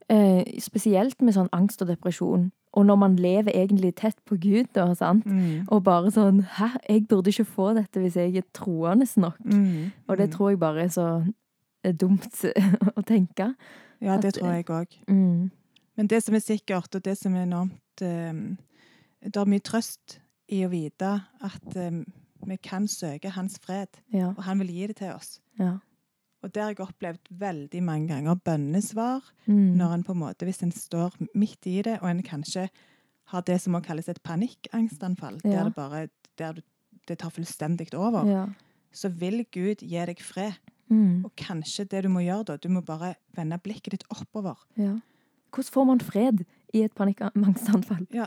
eh, 0.09 0.44
Spesielt 0.61 1.21
med 1.23 1.35
sånn 1.35 1.49
angst 1.53 1.83
og 1.83 1.88
depresjon. 1.88 2.51
Og 2.73 2.85
når 2.87 2.97
man 3.01 3.16
lever 3.16 3.51
egentlig 3.55 3.94
tett 3.97 4.18
på 4.29 4.37
Gud, 4.40 4.66
da, 4.75 4.94
sant. 4.94 5.25
Mm. 5.27 5.66
Og 5.73 5.83
bare 5.85 6.11
sånn 6.12 6.42
Hæ, 6.59 6.68
jeg 6.88 7.07
burde 7.09 7.31
ikke 7.33 7.44
få 7.49 7.75
dette 7.75 8.01
hvis 8.01 8.16
jeg 8.16 8.37
er 8.37 8.42
troende 8.55 9.07
nok. 9.16 9.38
Mm. 9.44 9.90
Og 10.09 10.16
det 10.18 10.29
Mm. 10.29 10.33
tror 10.37 10.49
jeg 10.51 10.59
bare 10.61 10.83
er 10.85 10.88
så 10.88 11.07
eh, 11.85 11.92
dumt 11.92 12.44
å 12.99 13.03
tenke. 13.03 13.55
Ja, 14.01 14.16
det 14.16 14.35
at- 14.35 14.35
tror 14.40 14.53
jeg 14.55 14.66
òg. 14.66 14.87
Mm. 15.09 15.51
Men 15.97 16.07
det 16.07 16.23
som 16.23 16.35
er 16.35 16.38
sikkert, 16.40 16.94
og 16.94 17.03
det 17.05 17.16
som 17.18 17.35
er 17.35 17.42
enormt 17.42 18.03
eh, 18.03 18.33
Det 19.25 19.37
er 19.37 19.44
mye 19.47 19.61
trøst 19.61 20.21
i 20.49 20.62
å 20.64 20.68
vite 20.71 21.23
at 21.42 21.77
eh, 21.77 22.05
vi 22.47 22.57
kan 22.57 22.87
søke 22.87 23.31
hans 23.31 23.59
fred, 23.59 23.88
Ja. 24.12 24.29
og 24.37 24.44
han 24.44 24.59
vil 24.61 24.68
gi 24.68 24.87
det 24.87 24.97
til 24.97 25.11
oss. 25.12 25.40
ja. 25.59 25.79
Og 26.42 26.53
det 26.55 26.62
har 26.62 26.68
jeg 26.70 26.81
opplevd 26.81 27.18
veldig 27.31 27.83
mange 27.83 28.09
ganger. 28.09 28.35
Bønnesvar. 28.35 29.24
Mm. 29.46 29.74
Når 29.77 29.94
en 29.94 30.05
på 30.05 30.12
en 30.12 30.18
måte, 30.18 30.44
Hvis 30.46 30.62
en 30.62 30.70
står 30.72 31.11
midt 31.35 31.66
i 31.66 31.83
det, 31.83 31.98
og 32.03 32.11
en 32.11 32.22
kanskje 32.22 32.68
har 33.29 33.40
det 33.42 33.61
som 33.61 33.72
må 33.72 33.81
kalles 33.81 34.09
et 34.09 34.22
panikkangstanfall, 34.22 35.40
Ja. 35.44 35.51
der 35.51 35.64
det 35.64 35.74
bare 35.74 36.09
der 36.38 36.53
du, 36.53 36.61
det 37.09 37.18
tar 37.18 37.31
fullstendig 37.31 37.94
over, 37.94 38.24
Ja. 38.27 38.46
så 38.92 39.09
vil 39.09 39.44
Gud 39.53 39.83
gi 39.83 40.05
deg 40.07 40.20
fred. 40.20 40.53
Mm. 40.90 41.24
Og 41.24 41.33
kanskje 41.37 41.85
det 41.85 42.03
du 42.05 42.09
må 42.09 42.20
gjøre 42.20 42.44
da, 42.44 42.57
du 42.57 42.68
må 42.68 42.81
bare 42.81 43.14
vende 43.37 43.59
blikket 43.59 43.90
ditt 43.90 44.05
oppover. 44.11 44.55
ja. 44.77 44.98
Hvordan 45.51 45.72
får 45.72 45.85
man 45.87 46.01
fred 46.01 46.44
i 46.74 46.83
et 46.83 46.94
panikkangstanfall? 46.94 48.07
Ja, 48.12 48.27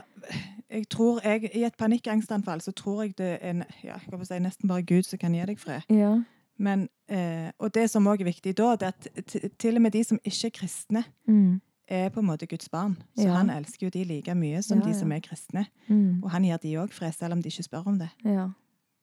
jeg 0.70 0.88
tror 0.88 1.20
jeg, 1.24 1.50
I 1.54 1.64
et 1.64 1.76
panikkangstanfall 1.78 2.60
så 2.60 2.72
tror 2.72 3.02
jeg 3.02 3.16
det 3.16 3.38
er 3.42 3.50
en- 3.50 3.64
ja, 3.84 3.94
jeg 4.10 4.26
si, 4.26 4.38
nesten 4.38 4.68
bare 4.68 4.82
Gud 4.82 5.02
som 5.04 5.18
kan 5.18 5.32
gi 5.32 5.44
deg 5.46 5.58
fred. 5.58 5.82
Ja. 5.88 6.22
Men, 6.62 6.86
eh, 7.10 7.50
og 7.58 7.72
det 7.74 7.88
som 7.90 8.06
også 8.06 8.22
er 8.22 8.28
viktig 8.30 8.54
da, 8.58 8.70
det 8.78 8.88
er 8.88 9.18
at 9.18 9.58
til 9.58 9.76
og 9.76 9.82
med 9.82 9.92
de 9.96 10.04
som 10.06 10.18
ikke 10.24 10.46
er 10.46 10.56
kristne, 10.60 11.04
Mm. 11.28 11.60
er 11.88 12.08
på 12.14 12.20
en 12.22 12.26
måte 12.26 12.46
Guds 12.46 12.68
barn. 12.70 12.96
Så 13.18 13.24
Ja. 13.26 13.34
han 13.34 13.50
elsker 13.50 13.86
jo 13.86 13.90
de 13.90 14.04
like 14.04 14.34
mye 14.34 14.62
som 14.62 14.78
Ja, 14.80 14.86
de 14.86 14.94
som 14.94 15.12
er 15.12 15.20
kristne. 15.20 15.66
Mm. 15.88 16.22
Og 16.22 16.30
han 16.30 16.42
gir 16.44 16.56
de 16.62 16.74
òg 16.78 16.90
fred, 16.92 17.12
selv 17.14 17.32
om 17.32 17.42
de 17.42 17.48
ikke 17.50 17.62
spør 17.68 17.86
om 17.86 17.98
det. 17.98 18.08
Ja. 18.24 18.48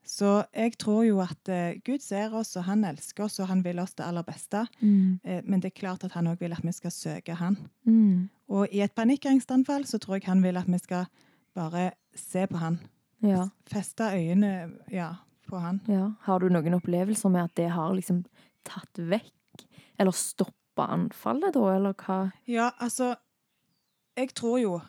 Så 0.05 0.45
jeg 0.55 0.77
tror 0.79 1.03
jo 1.05 1.19
at 1.21 1.49
eh, 1.49 1.75
Gud 1.85 1.99
ser 2.01 2.33
oss, 2.33 2.55
og 2.55 2.63
han 2.63 2.83
elsker 2.85 3.23
oss, 3.25 3.39
og 3.39 3.47
han 3.47 3.63
vil 3.63 3.79
oss 3.79 3.93
det 3.93 4.05
aller 4.07 4.23
beste. 4.23 4.65
Mm. 4.81 5.19
Eh, 5.23 5.41
men 5.45 5.59
det 5.59 5.65
er 5.73 5.79
klart 5.79 6.03
at 6.03 6.11
han 6.13 6.27
òg 6.27 6.39
vil 6.39 6.51
at 6.53 6.63
vi 6.63 6.71
skal 6.71 6.91
søke 6.91 7.35
han. 7.35 7.57
Mm. 7.85 8.29
Og 8.49 8.67
i 8.71 8.79
et 8.81 8.95
panikkangstanfall 8.95 9.85
så 9.85 9.99
tror 9.99 10.15
jeg 10.15 10.23
han 10.25 10.41
vil 10.41 10.57
at 10.57 10.65
vi 10.67 10.77
skal 10.79 11.05
bare 11.55 11.91
se 12.15 12.47
på 12.47 12.57
han. 12.57 12.79
Ja. 13.21 13.49
Feste 13.67 14.03
øynene 14.15 14.71
ja, 14.91 15.13
på 15.49 15.59
han. 15.59 15.81
ja. 15.87 16.11
Har 16.27 16.39
du 16.39 16.49
noen 16.49 16.73
opplevelser 16.77 17.29
med 17.33 17.43
at 17.49 17.55
det 17.59 17.69
har 17.73 17.93
liksom 17.97 18.23
tatt 18.67 18.93
vekk? 19.01 19.65
Eller 19.99 20.11
stoppa 20.15 20.87
anfallet, 20.93 21.53
da, 21.53 21.65
eller 21.75 21.93
hva? 21.93 22.31
Ja, 22.47 22.71
altså 22.79 23.15
Jeg 24.17 24.33
tror 24.35 24.57
jo 24.59 24.81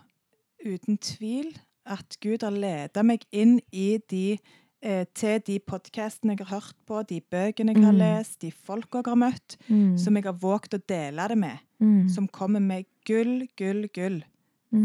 uten 0.66 0.96
tvil 0.98 1.52
at 1.86 2.16
Gud 2.20 2.42
har 2.42 2.50
ledet 2.54 3.04
meg 3.06 3.22
inn 3.32 3.60
i 3.72 3.98
de 4.10 4.38
eh, 4.82 5.04
til 5.14 5.40
de 5.46 5.58
podkastene 5.60 6.34
jeg 6.36 6.46
har 6.46 6.60
hørt 6.60 6.76
på, 6.88 7.02
de 7.06 7.20
bøkene 7.20 7.74
jeg 7.74 7.84
har 7.84 7.92
Mm. 7.92 7.98
lest, 8.00 8.40
de 8.40 8.50
folka 8.50 8.98
jeg 9.02 9.06
har 9.12 9.16
møtt, 9.16 9.56
Mm. 9.68 9.98
som 9.98 10.14
jeg 10.16 10.24
har 10.24 10.32
våget 10.32 10.74
å 10.74 10.82
dele 10.86 11.28
det 11.28 11.38
med. 11.38 11.58
Mm. 11.80 12.08
Som 12.08 12.28
kommer 12.28 12.60
med 12.60 12.86
gull, 13.04 13.46
gull, 13.56 13.88
gull 13.94 14.22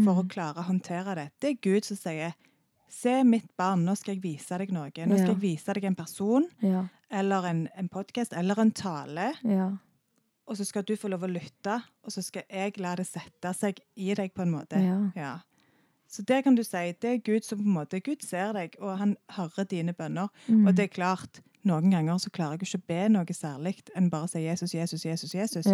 for 0.04 0.14
å 0.14 0.22
Mm. 0.24 0.28
klare 0.28 0.54
å 0.60 0.64
håndtere 0.68 1.14
det. 1.14 1.30
Det 1.40 1.50
er 1.50 1.60
Gud 1.62 1.84
som 1.84 1.96
sier 1.96 2.34
Se, 2.88 3.22
mitt 3.24 3.48
barn, 3.58 3.84
nå 3.84 3.94
skal 3.98 4.14
jeg 4.14 4.22
vise 4.22 4.58
deg 4.58 4.70
noe. 4.72 4.90
Nå 4.94 5.16
skal 5.18 5.32
jeg 5.34 5.40
vise 5.42 5.74
deg 5.74 5.84
en 5.84 5.94
person, 5.98 6.46
Ja. 6.62 6.84
eller 7.10 7.44
en, 7.50 7.68
en 7.76 7.88
podkast, 7.88 8.32
eller 8.32 8.58
en 8.62 8.70
tale. 8.70 9.32
Ja. 9.44 9.72
Og 10.46 10.56
så 10.56 10.64
skal 10.64 10.84
du 10.86 10.94
få 10.96 11.08
lov 11.10 11.24
å 11.26 11.30
lytte, 11.30 11.80
og 12.04 12.12
så 12.14 12.22
skal 12.22 12.44
jeg 12.48 12.78
la 12.78 12.94
det 12.94 13.06
sette 13.08 13.52
seg 13.58 13.80
i 13.96 14.14
deg 14.14 14.32
på 14.34 14.42
en 14.42 14.52
måte. 14.54 14.78
Ja. 14.78 15.00
Ja. 15.16 15.32
Så 16.08 16.22
det 16.22 16.44
kan 16.44 16.54
du 16.54 16.62
si. 16.62 16.92
Det 17.02 17.10
er 17.10 17.18
Gud 17.26 17.42
som 17.44 17.58
på 17.58 17.64
en 17.66 17.74
måte 17.80 17.98
Gud 18.00 18.22
ser 18.22 18.52
deg, 18.54 18.76
og 18.80 18.98
han 19.00 19.16
hører 19.34 19.64
dine 19.66 19.92
bønner. 19.92 20.28
Mm. 20.46 20.68
Og 20.68 20.76
det 20.76 20.84
er 20.84 20.94
klart, 20.94 21.40
noen 21.66 21.90
ganger 21.90 22.20
så 22.22 22.30
klarer 22.30 22.54
jeg 22.60 22.68
ikke 22.68 22.78
å 22.78 22.86
be 22.86 23.08
noe 23.10 23.34
særlig 23.34 23.72
enn 23.98 24.06
bare 24.12 24.28
å 24.28 24.30
si 24.30 24.44
Jesus, 24.44 24.72
Jesus, 24.74 25.02
Jesus, 25.04 25.34
Jesus. 25.34 25.66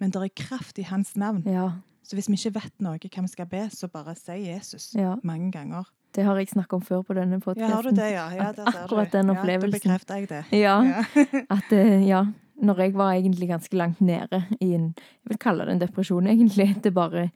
Men 0.00 0.10
det 0.10 0.22
er 0.22 0.32
kraft 0.40 0.78
i 0.80 0.86
hans 0.88 1.14
navn. 1.16 1.42
ja. 1.46 1.72
Så 2.04 2.16
hvis 2.18 2.26
vi 2.28 2.36
ikke 2.36 2.60
vet 2.60 2.74
noe 2.84 2.98
hva 3.00 3.22
vi 3.24 3.28
skal 3.32 3.46
be, 3.48 3.62
så 3.72 3.88
bare 3.88 4.12
si 4.14 4.34
Jesus 4.44 4.90
mange 5.24 5.50
ganger. 5.52 5.84
Det 6.14 6.22
har 6.22 6.38
jeg 6.38 6.48
snakket 6.52 6.76
om 6.78 6.82
før 6.84 7.02
på 7.02 7.16
denne 7.16 7.40
Ja, 7.40 7.42
podkasten. 7.42 7.74
har 7.74 7.82
du 7.82 7.90
det, 7.90 8.10
ja? 8.12 8.28
ja 8.36 8.48
At 8.52 8.58
akkurat 8.62 9.12
den 9.12 9.32
opplevelsen. 9.34 9.90
Ja, 9.90 9.98
da 9.98 9.98
bekrefter 9.98 10.20
jeg 10.20 10.28
det. 10.30 10.42
Ja. 10.54 10.76
Ja. 10.86 11.04
At 11.56 11.72
eh, 11.74 12.06
ja, 12.06 12.22
når 12.62 12.80
jeg 12.84 12.94
var 12.94 13.12
egentlig 13.16 13.48
ganske 13.48 13.76
langt 13.76 14.00
nede 14.00 14.44
i 14.60 14.74
en 14.74 14.94
Jeg 14.94 15.32
vil 15.32 15.38
kalle 15.38 15.66
det 15.66 15.72
en 15.72 15.82
depresjon, 15.82 16.26
egentlig. 16.26 16.76
Det 16.84 16.94
bare 16.94 17.30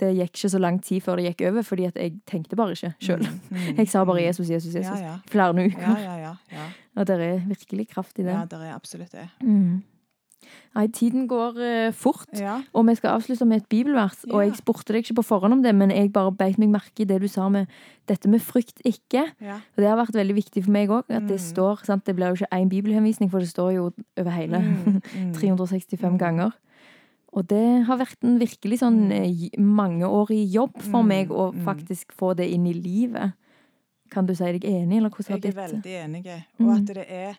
Det 0.00 0.14
gikk 0.16 0.30
ikke 0.32 0.48
så 0.48 0.58
lang 0.58 0.78
tid 0.82 1.02
før 1.04 1.16
det 1.16 1.24
gikk 1.24 1.42
over, 1.50 1.62
fordi 1.62 1.84
at 1.84 1.96
jeg 1.96 2.20
tenkte 2.26 2.56
bare 2.56 2.72
ikke 2.72 2.94
sjøl. 3.04 3.20
Mm, 3.20 3.40
mm, 3.50 3.76
Jeg 3.82 3.88
sa 3.88 4.04
bare 4.04 4.20
mm. 4.20 4.26
Jesus, 4.26 4.48
Jesus, 4.50 4.74
Jesus. 4.74 5.00
Ja, 5.00 5.06
ja. 5.06 5.16
Flere 5.28 5.52
uker. 5.52 5.82
Ja, 5.82 5.98
ja, 5.98 6.14
ja. 6.16 6.34
ja. 6.52 6.68
Og 6.96 7.06
det 7.06 7.20
er 7.20 7.42
virkelig 7.46 7.88
kraft 7.88 8.18
i 8.18 8.22
det. 8.22 8.32
ja 8.32 8.44
det 8.44 8.62
er 8.62 8.74
absolutt 8.74 9.12
det. 9.12 9.28
Mm. 9.42 9.82
Nei, 10.74 10.86
tiden 10.94 11.26
går 11.26 11.56
uh, 11.58 11.92
fort. 11.92 12.28
Ja. 12.38 12.60
Og 12.74 12.86
vi 12.86 12.94
skal 12.94 13.10
avslutte 13.16 13.44
med 13.46 13.62
et 13.62 13.68
bibelvers. 13.68 14.24
Og 14.30 14.44
jeg 14.44 14.54
spurte 14.56 14.92
deg 14.94 15.02
ikke 15.04 15.16
på 15.18 15.24
forhånd 15.26 15.52
om 15.52 15.62
det, 15.62 15.74
men 15.74 15.90
jeg 15.90 16.12
bare 16.12 16.30
beit 16.32 16.58
meg 16.58 16.68
merke 16.70 17.02
i 17.02 17.04
det 17.04 17.20
du 17.20 17.26
sa 17.28 17.48
med 17.48 17.66
dette 18.06 18.28
med 18.28 18.40
frykt 18.40 18.80
ikke. 18.84 19.24
ja. 19.40 19.56
Og 19.74 19.76
det 19.82 19.88
har 19.88 19.96
vært 19.98 20.14
veldig 20.14 20.34
viktig 20.36 20.64
for 20.64 20.70
meg 20.70 20.88
òg, 20.88 21.04
at 21.10 21.26
det 21.26 21.40
Mm. 21.40 21.46
står 21.50 21.84
sant? 21.84 22.04
Det 22.04 22.14
blir 22.16 22.28
jo 22.28 22.34
ikke 22.44 22.52
én 22.60 22.68
bibelhenvisning, 22.68 23.30
for 23.30 23.38
det 23.40 23.48
står 23.48 23.72
jo 23.74 23.90
over 24.18 24.30
hele 24.30 24.58
Mm, 24.58 25.02
mm. 25.14 25.32
365 25.34 26.12
Mm. 26.12 26.18
ganger. 26.18 26.50
Og 27.32 27.46
det 27.46 27.84
har 27.86 27.96
vært 27.98 28.22
en 28.24 28.38
virkelig 28.40 28.78
sånn 28.80 29.08
Mm. 29.08 29.12
eh, 29.12 29.58
mangeårig 29.60 30.50
jobb 30.52 30.80
for 30.82 31.02
meg 31.02 31.28
å 31.30 31.52
faktisk 31.64 32.12
få 32.12 32.34
det 32.36 32.48
inn 32.50 32.66
i 32.66 32.72
livet. 32.74 33.32
Kan 34.10 34.26
du 34.26 34.34
si 34.34 34.44
deg 34.44 34.64
enig, 34.64 34.96
eller 34.98 35.10
hvordan 35.10 35.30
har 35.30 35.38
Jeg 35.38 35.54
er 35.54 35.68
veldig 35.68 35.94
enig. 36.04 36.44
Og 36.58 36.74
at 36.76 36.84
det 36.86 37.06
er 37.08 37.36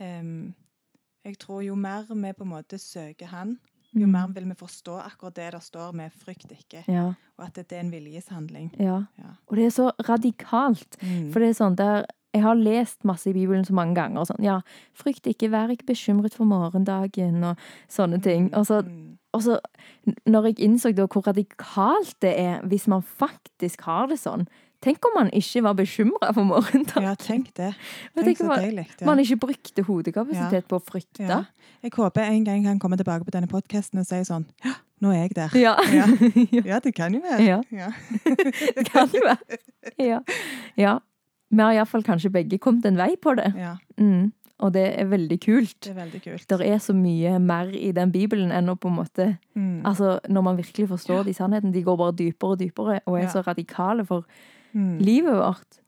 em, 0.00 0.54
Jeg 1.28 1.38
tror 1.38 1.60
jo 1.66 1.74
mer 1.76 2.06
vi 2.08 2.32
på 2.32 2.44
en 2.46 2.50
måte 2.54 2.78
søker 2.80 3.26
Han, 3.26 3.58
jo 3.94 4.06
Mm. 4.06 4.12
mer 4.12 4.26
vil 4.34 4.44
vi 4.48 4.54
forstå 4.54 4.98
akkurat 5.00 5.34
det 5.36 5.52
der 5.52 5.58
står 5.60 5.92
med 5.92 6.10
'frykt 6.12 6.52
ikke', 6.52 6.84
Ja, 6.88 7.12
og 7.38 7.44
at 7.46 7.54
det 7.54 7.72
er 7.72 7.80
en 7.80 7.90
viljeshandling. 7.92 8.74
ja. 8.78 9.04
Ja. 9.18 9.30
Og 9.46 9.56
det 9.56 9.64
er 9.66 9.70
så 9.70 9.90
radikalt. 10.08 10.96
Mm. 11.02 11.32
For 11.32 11.40
det 11.40 11.48
er 11.48 11.64
sånn 11.64 11.76
der 11.76 12.04
Jeg 12.34 12.42
har 12.42 12.54
lest 12.54 13.04
masse 13.04 13.30
i 13.30 13.32
Bibelen 13.32 13.64
så 13.64 13.72
mange 13.72 13.94
ganger. 13.94 14.20
og 14.20 14.26
Sånn, 14.26 14.42
ja, 14.44 14.60
frykt 14.94 15.26
ikke, 15.26 15.48
vær 15.50 15.68
ikke 15.70 15.86
bekymret 15.86 16.34
for 16.34 16.44
morgendagen 16.44 17.42
og 17.42 17.56
sånne 17.88 18.22
ting. 18.22 18.54
Og 18.54 18.66
så, 18.66 18.82
Mm. 18.82 19.18
og 19.32 19.42
så 19.42 19.58
når 20.26 20.44
jeg 20.44 20.54
innså 20.60 20.92
hvor 20.92 21.26
radikalt 21.26 22.14
det 22.20 22.38
er 22.38 22.60
hvis 22.62 22.86
man 22.86 23.02
faktisk 23.02 23.80
har 23.80 24.06
det 24.08 24.18
sånn 24.18 24.46
Tenk 24.80 25.02
om 25.08 25.14
man 25.16 25.30
ikke 25.34 25.62
var 25.66 25.74
bekymra 25.74 26.28
for 26.34 26.46
morgendagen. 26.46 27.02
Ja, 27.02 27.14
tenk 27.18 27.48
det. 27.58 27.72
Tenk 28.14 28.38
så 28.38 28.52
deilig. 28.54 28.84
Ja. 29.00 29.06
man 29.08 29.18
ikke 29.18 29.36
brukte 29.42 29.82
hodekapasitet 29.82 30.68
på 30.70 30.78
å 30.78 30.84
frykte. 30.86 31.24
Ja. 31.26 31.40
Jeg 31.82 31.90
håper 31.96 32.22
en 32.28 32.44
gang 32.46 32.64
han 32.66 32.78
kommer 32.78 32.96
tilbake 33.00 33.26
på 33.26 33.34
denne 33.34 33.50
podkasten 33.50 33.98
og 34.02 34.06
sier 34.06 34.22
sånn 34.26 34.46
Ja, 34.64 34.76
nå 35.02 35.10
er 35.14 35.24
jeg 35.26 35.34
der. 35.38 35.58
Ja. 35.58 35.74
Ja. 35.98 36.06
ja. 36.56 36.62
Ja, 36.74 36.78
det 36.84 36.94
kan 36.94 37.14
jo 37.14 37.20
være. 37.24 37.42
Ja. 37.42 37.58
Ja. 37.74 37.90
Det 38.78 38.86
kan 38.92 39.10
jo 39.14 39.22
være. 39.26 39.58
Ja. 39.98 40.20
ja. 40.78 40.96
Vi 41.50 41.62
har 41.64 41.72
iallfall 41.78 42.04
kanskje 42.04 42.30
begge 42.34 42.58
kommet 42.60 42.84
en 42.86 42.98
vei 43.00 43.14
på 43.16 43.34
det. 43.38 43.52
ja. 43.58 43.76
Mm. 43.98 44.32
Og 44.58 44.72
det 44.74 44.88
er 44.98 45.06
veldig 45.06 45.36
kult. 45.38 45.76
Det 45.86 45.92
er 45.92 46.00
veldig 46.00 46.18
kult. 46.24 46.44
Der 46.50 46.62
er 46.66 46.80
så 46.82 46.90
mye 46.90 47.36
mer 47.38 47.68
i 47.78 47.92
den 47.94 48.10
bibelen 48.10 48.50
enn 48.50 48.66
å 48.72 48.74
på 48.74 48.90
en 48.90 48.96
måte 48.96 49.26
Mm. 49.54 49.84
Altså, 49.86 50.16
når 50.28 50.42
man 50.42 50.56
virkelig 50.58 50.88
forstår 50.90 51.24
de 51.26 51.34
sannhetene, 51.34 51.70
de 51.74 51.82
går 51.86 51.96
bare 51.98 52.14
dypere 52.18 52.56
og 52.56 52.58
dypere 52.58 52.96
og 53.06 53.16
er 53.20 53.22
Ja. 53.24 53.28
så 53.30 53.42
radikale 53.46 54.04
for 54.06 54.24
Mm. 54.74 54.98
livet 55.00 55.34
vårt. 55.38 55.80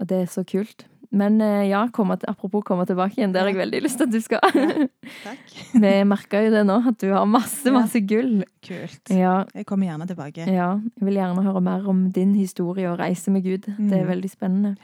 Og 0.00 0.06
det 0.06 0.16
er 0.22 0.26
så 0.30 0.44
kult. 0.46 0.86
Men 1.12 1.40
eh, 1.42 1.64
ja, 1.68 1.88
komme, 1.90 2.14
til- 2.20 2.28
apropos 2.30 2.62
komme 2.64 2.84
tilbake 2.86 3.16
igjen, 3.18 3.32
det 3.34 3.40
har 3.42 3.48
jeg 3.50 3.56
veldig 3.58 3.80
lyst 3.82 3.98
til 3.98 4.06
at 4.06 4.12
du 4.14 4.20
skal. 4.22 4.40
Takk. 5.26 5.56
Vi 5.74 5.90
merka 6.06 6.38
jo 6.44 6.52
det 6.54 6.62
nå, 6.68 6.76
at 6.86 6.98
du 7.02 7.08
har 7.10 7.26
masse, 7.26 7.66
masse 7.74 7.98
gull. 8.06 8.44
Kult. 8.62 9.10
Ja, 9.10 9.44
Jeg 9.54 9.66
kommer 9.66 9.86
gjerne 9.90 10.06
tilbake. 10.06 10.46
ja. 10.46 10.76
Jeg 10.78 11.04
vil 11.08 11.18
gjerne 11.18 11.42
høre 11.42 11.60
mer 11.66 11.88
om 11.90 12.04
din 12.14 12.34
historie 12.38 12.86
og 12.92 13.00
reise 13.02 13.30
med 13.34 13.42
Gud. 13.42 13.66
Det 13.66 13.92
er 13.98 14.04
Mm. 14.06 14.12
veldig 14.14 14.30
spennende. 14.30 14.76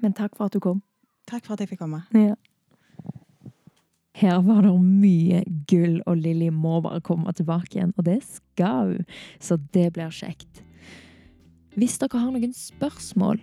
Men 0.00 0.12
takk 0.14 0.36
for 0.36 0.46
at 0.46 0.52
du 0.52 0.60
kom. 0.60 0.80
Takk 1.26 1.44
for 1.44 1.54
at 1.54 1.60
jeg 1.60 1.68
fikk 1.74 1.78
komme. 1.82 2.04
Ja. 2.14 2.34
Her 4.14 4.40
var 4.44 4.62
det 4.62 4.72
mye 4.78 5.42
gull, 5.70 6.02
og 6.06 6.18
Lilly 6.20 6.50
må 6.52 6.80
bare 6.84 7.00
komme 7.00 7.32
tilbake 7.34 7.78
igjen. 7.78 7.92
Og 7.98 8.04
det 8.04 8.20
skal 8.28 8.92
hun, 8.92 9.06
så 9.40 9.56
det 9.72 9.92
blir 9.96 10.12
kjekt. 10.12 10.62
Hvis 11.72 11.94
dere 11.96 12.20
har 12.20 12.32
noen 12.34 12.52
spørsmål 12.52 13.38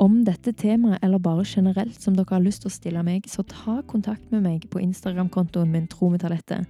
om 0.00 0.18
dette 0.26 0.52
temaet, 0.56 1.00
eller 1.04 1.20
bare 1.20 1.46
generelt 1.48 1.96
som 2.00 2.16
dere 2.16 2.34
har 2.34 2.42
lyst 2.44 2.60
til 2.64 2.68
å 2.68 2.74
stille 2.74 3.04
meg, 3.04 3.24
så 3.28 3.44
ta 3.48 3.78
kontakt 3.88 4.26
med 4.32 4.44
meg 4.44 4.66
på 4.72 4.82
Instagram-kontoen 4.84 5.72
min 5.72 5.88
Trometalette. 5.88 6.62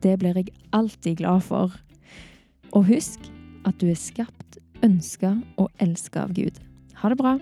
Det 0.00 0.14
blir 0.20 0.40
jeg 0.40 0.54
alltid 0.72 1.20
glad 1.20 1.44
for. 1.44 1.76
Og 2.72 2.88
husk 2.88 3.28
at 3.68 3.76
du 3.80 3.90
er 3.90 4.00
skapt, 4.00 4.58
ønska 4.84 5.34
og 5.60 5.68
elska 5.84 6.24
av 6.24 6.32
Gud. 6.36 6.56
Ha 7.00 7.12
det 7.12 7.20
bra. 7.20 7.36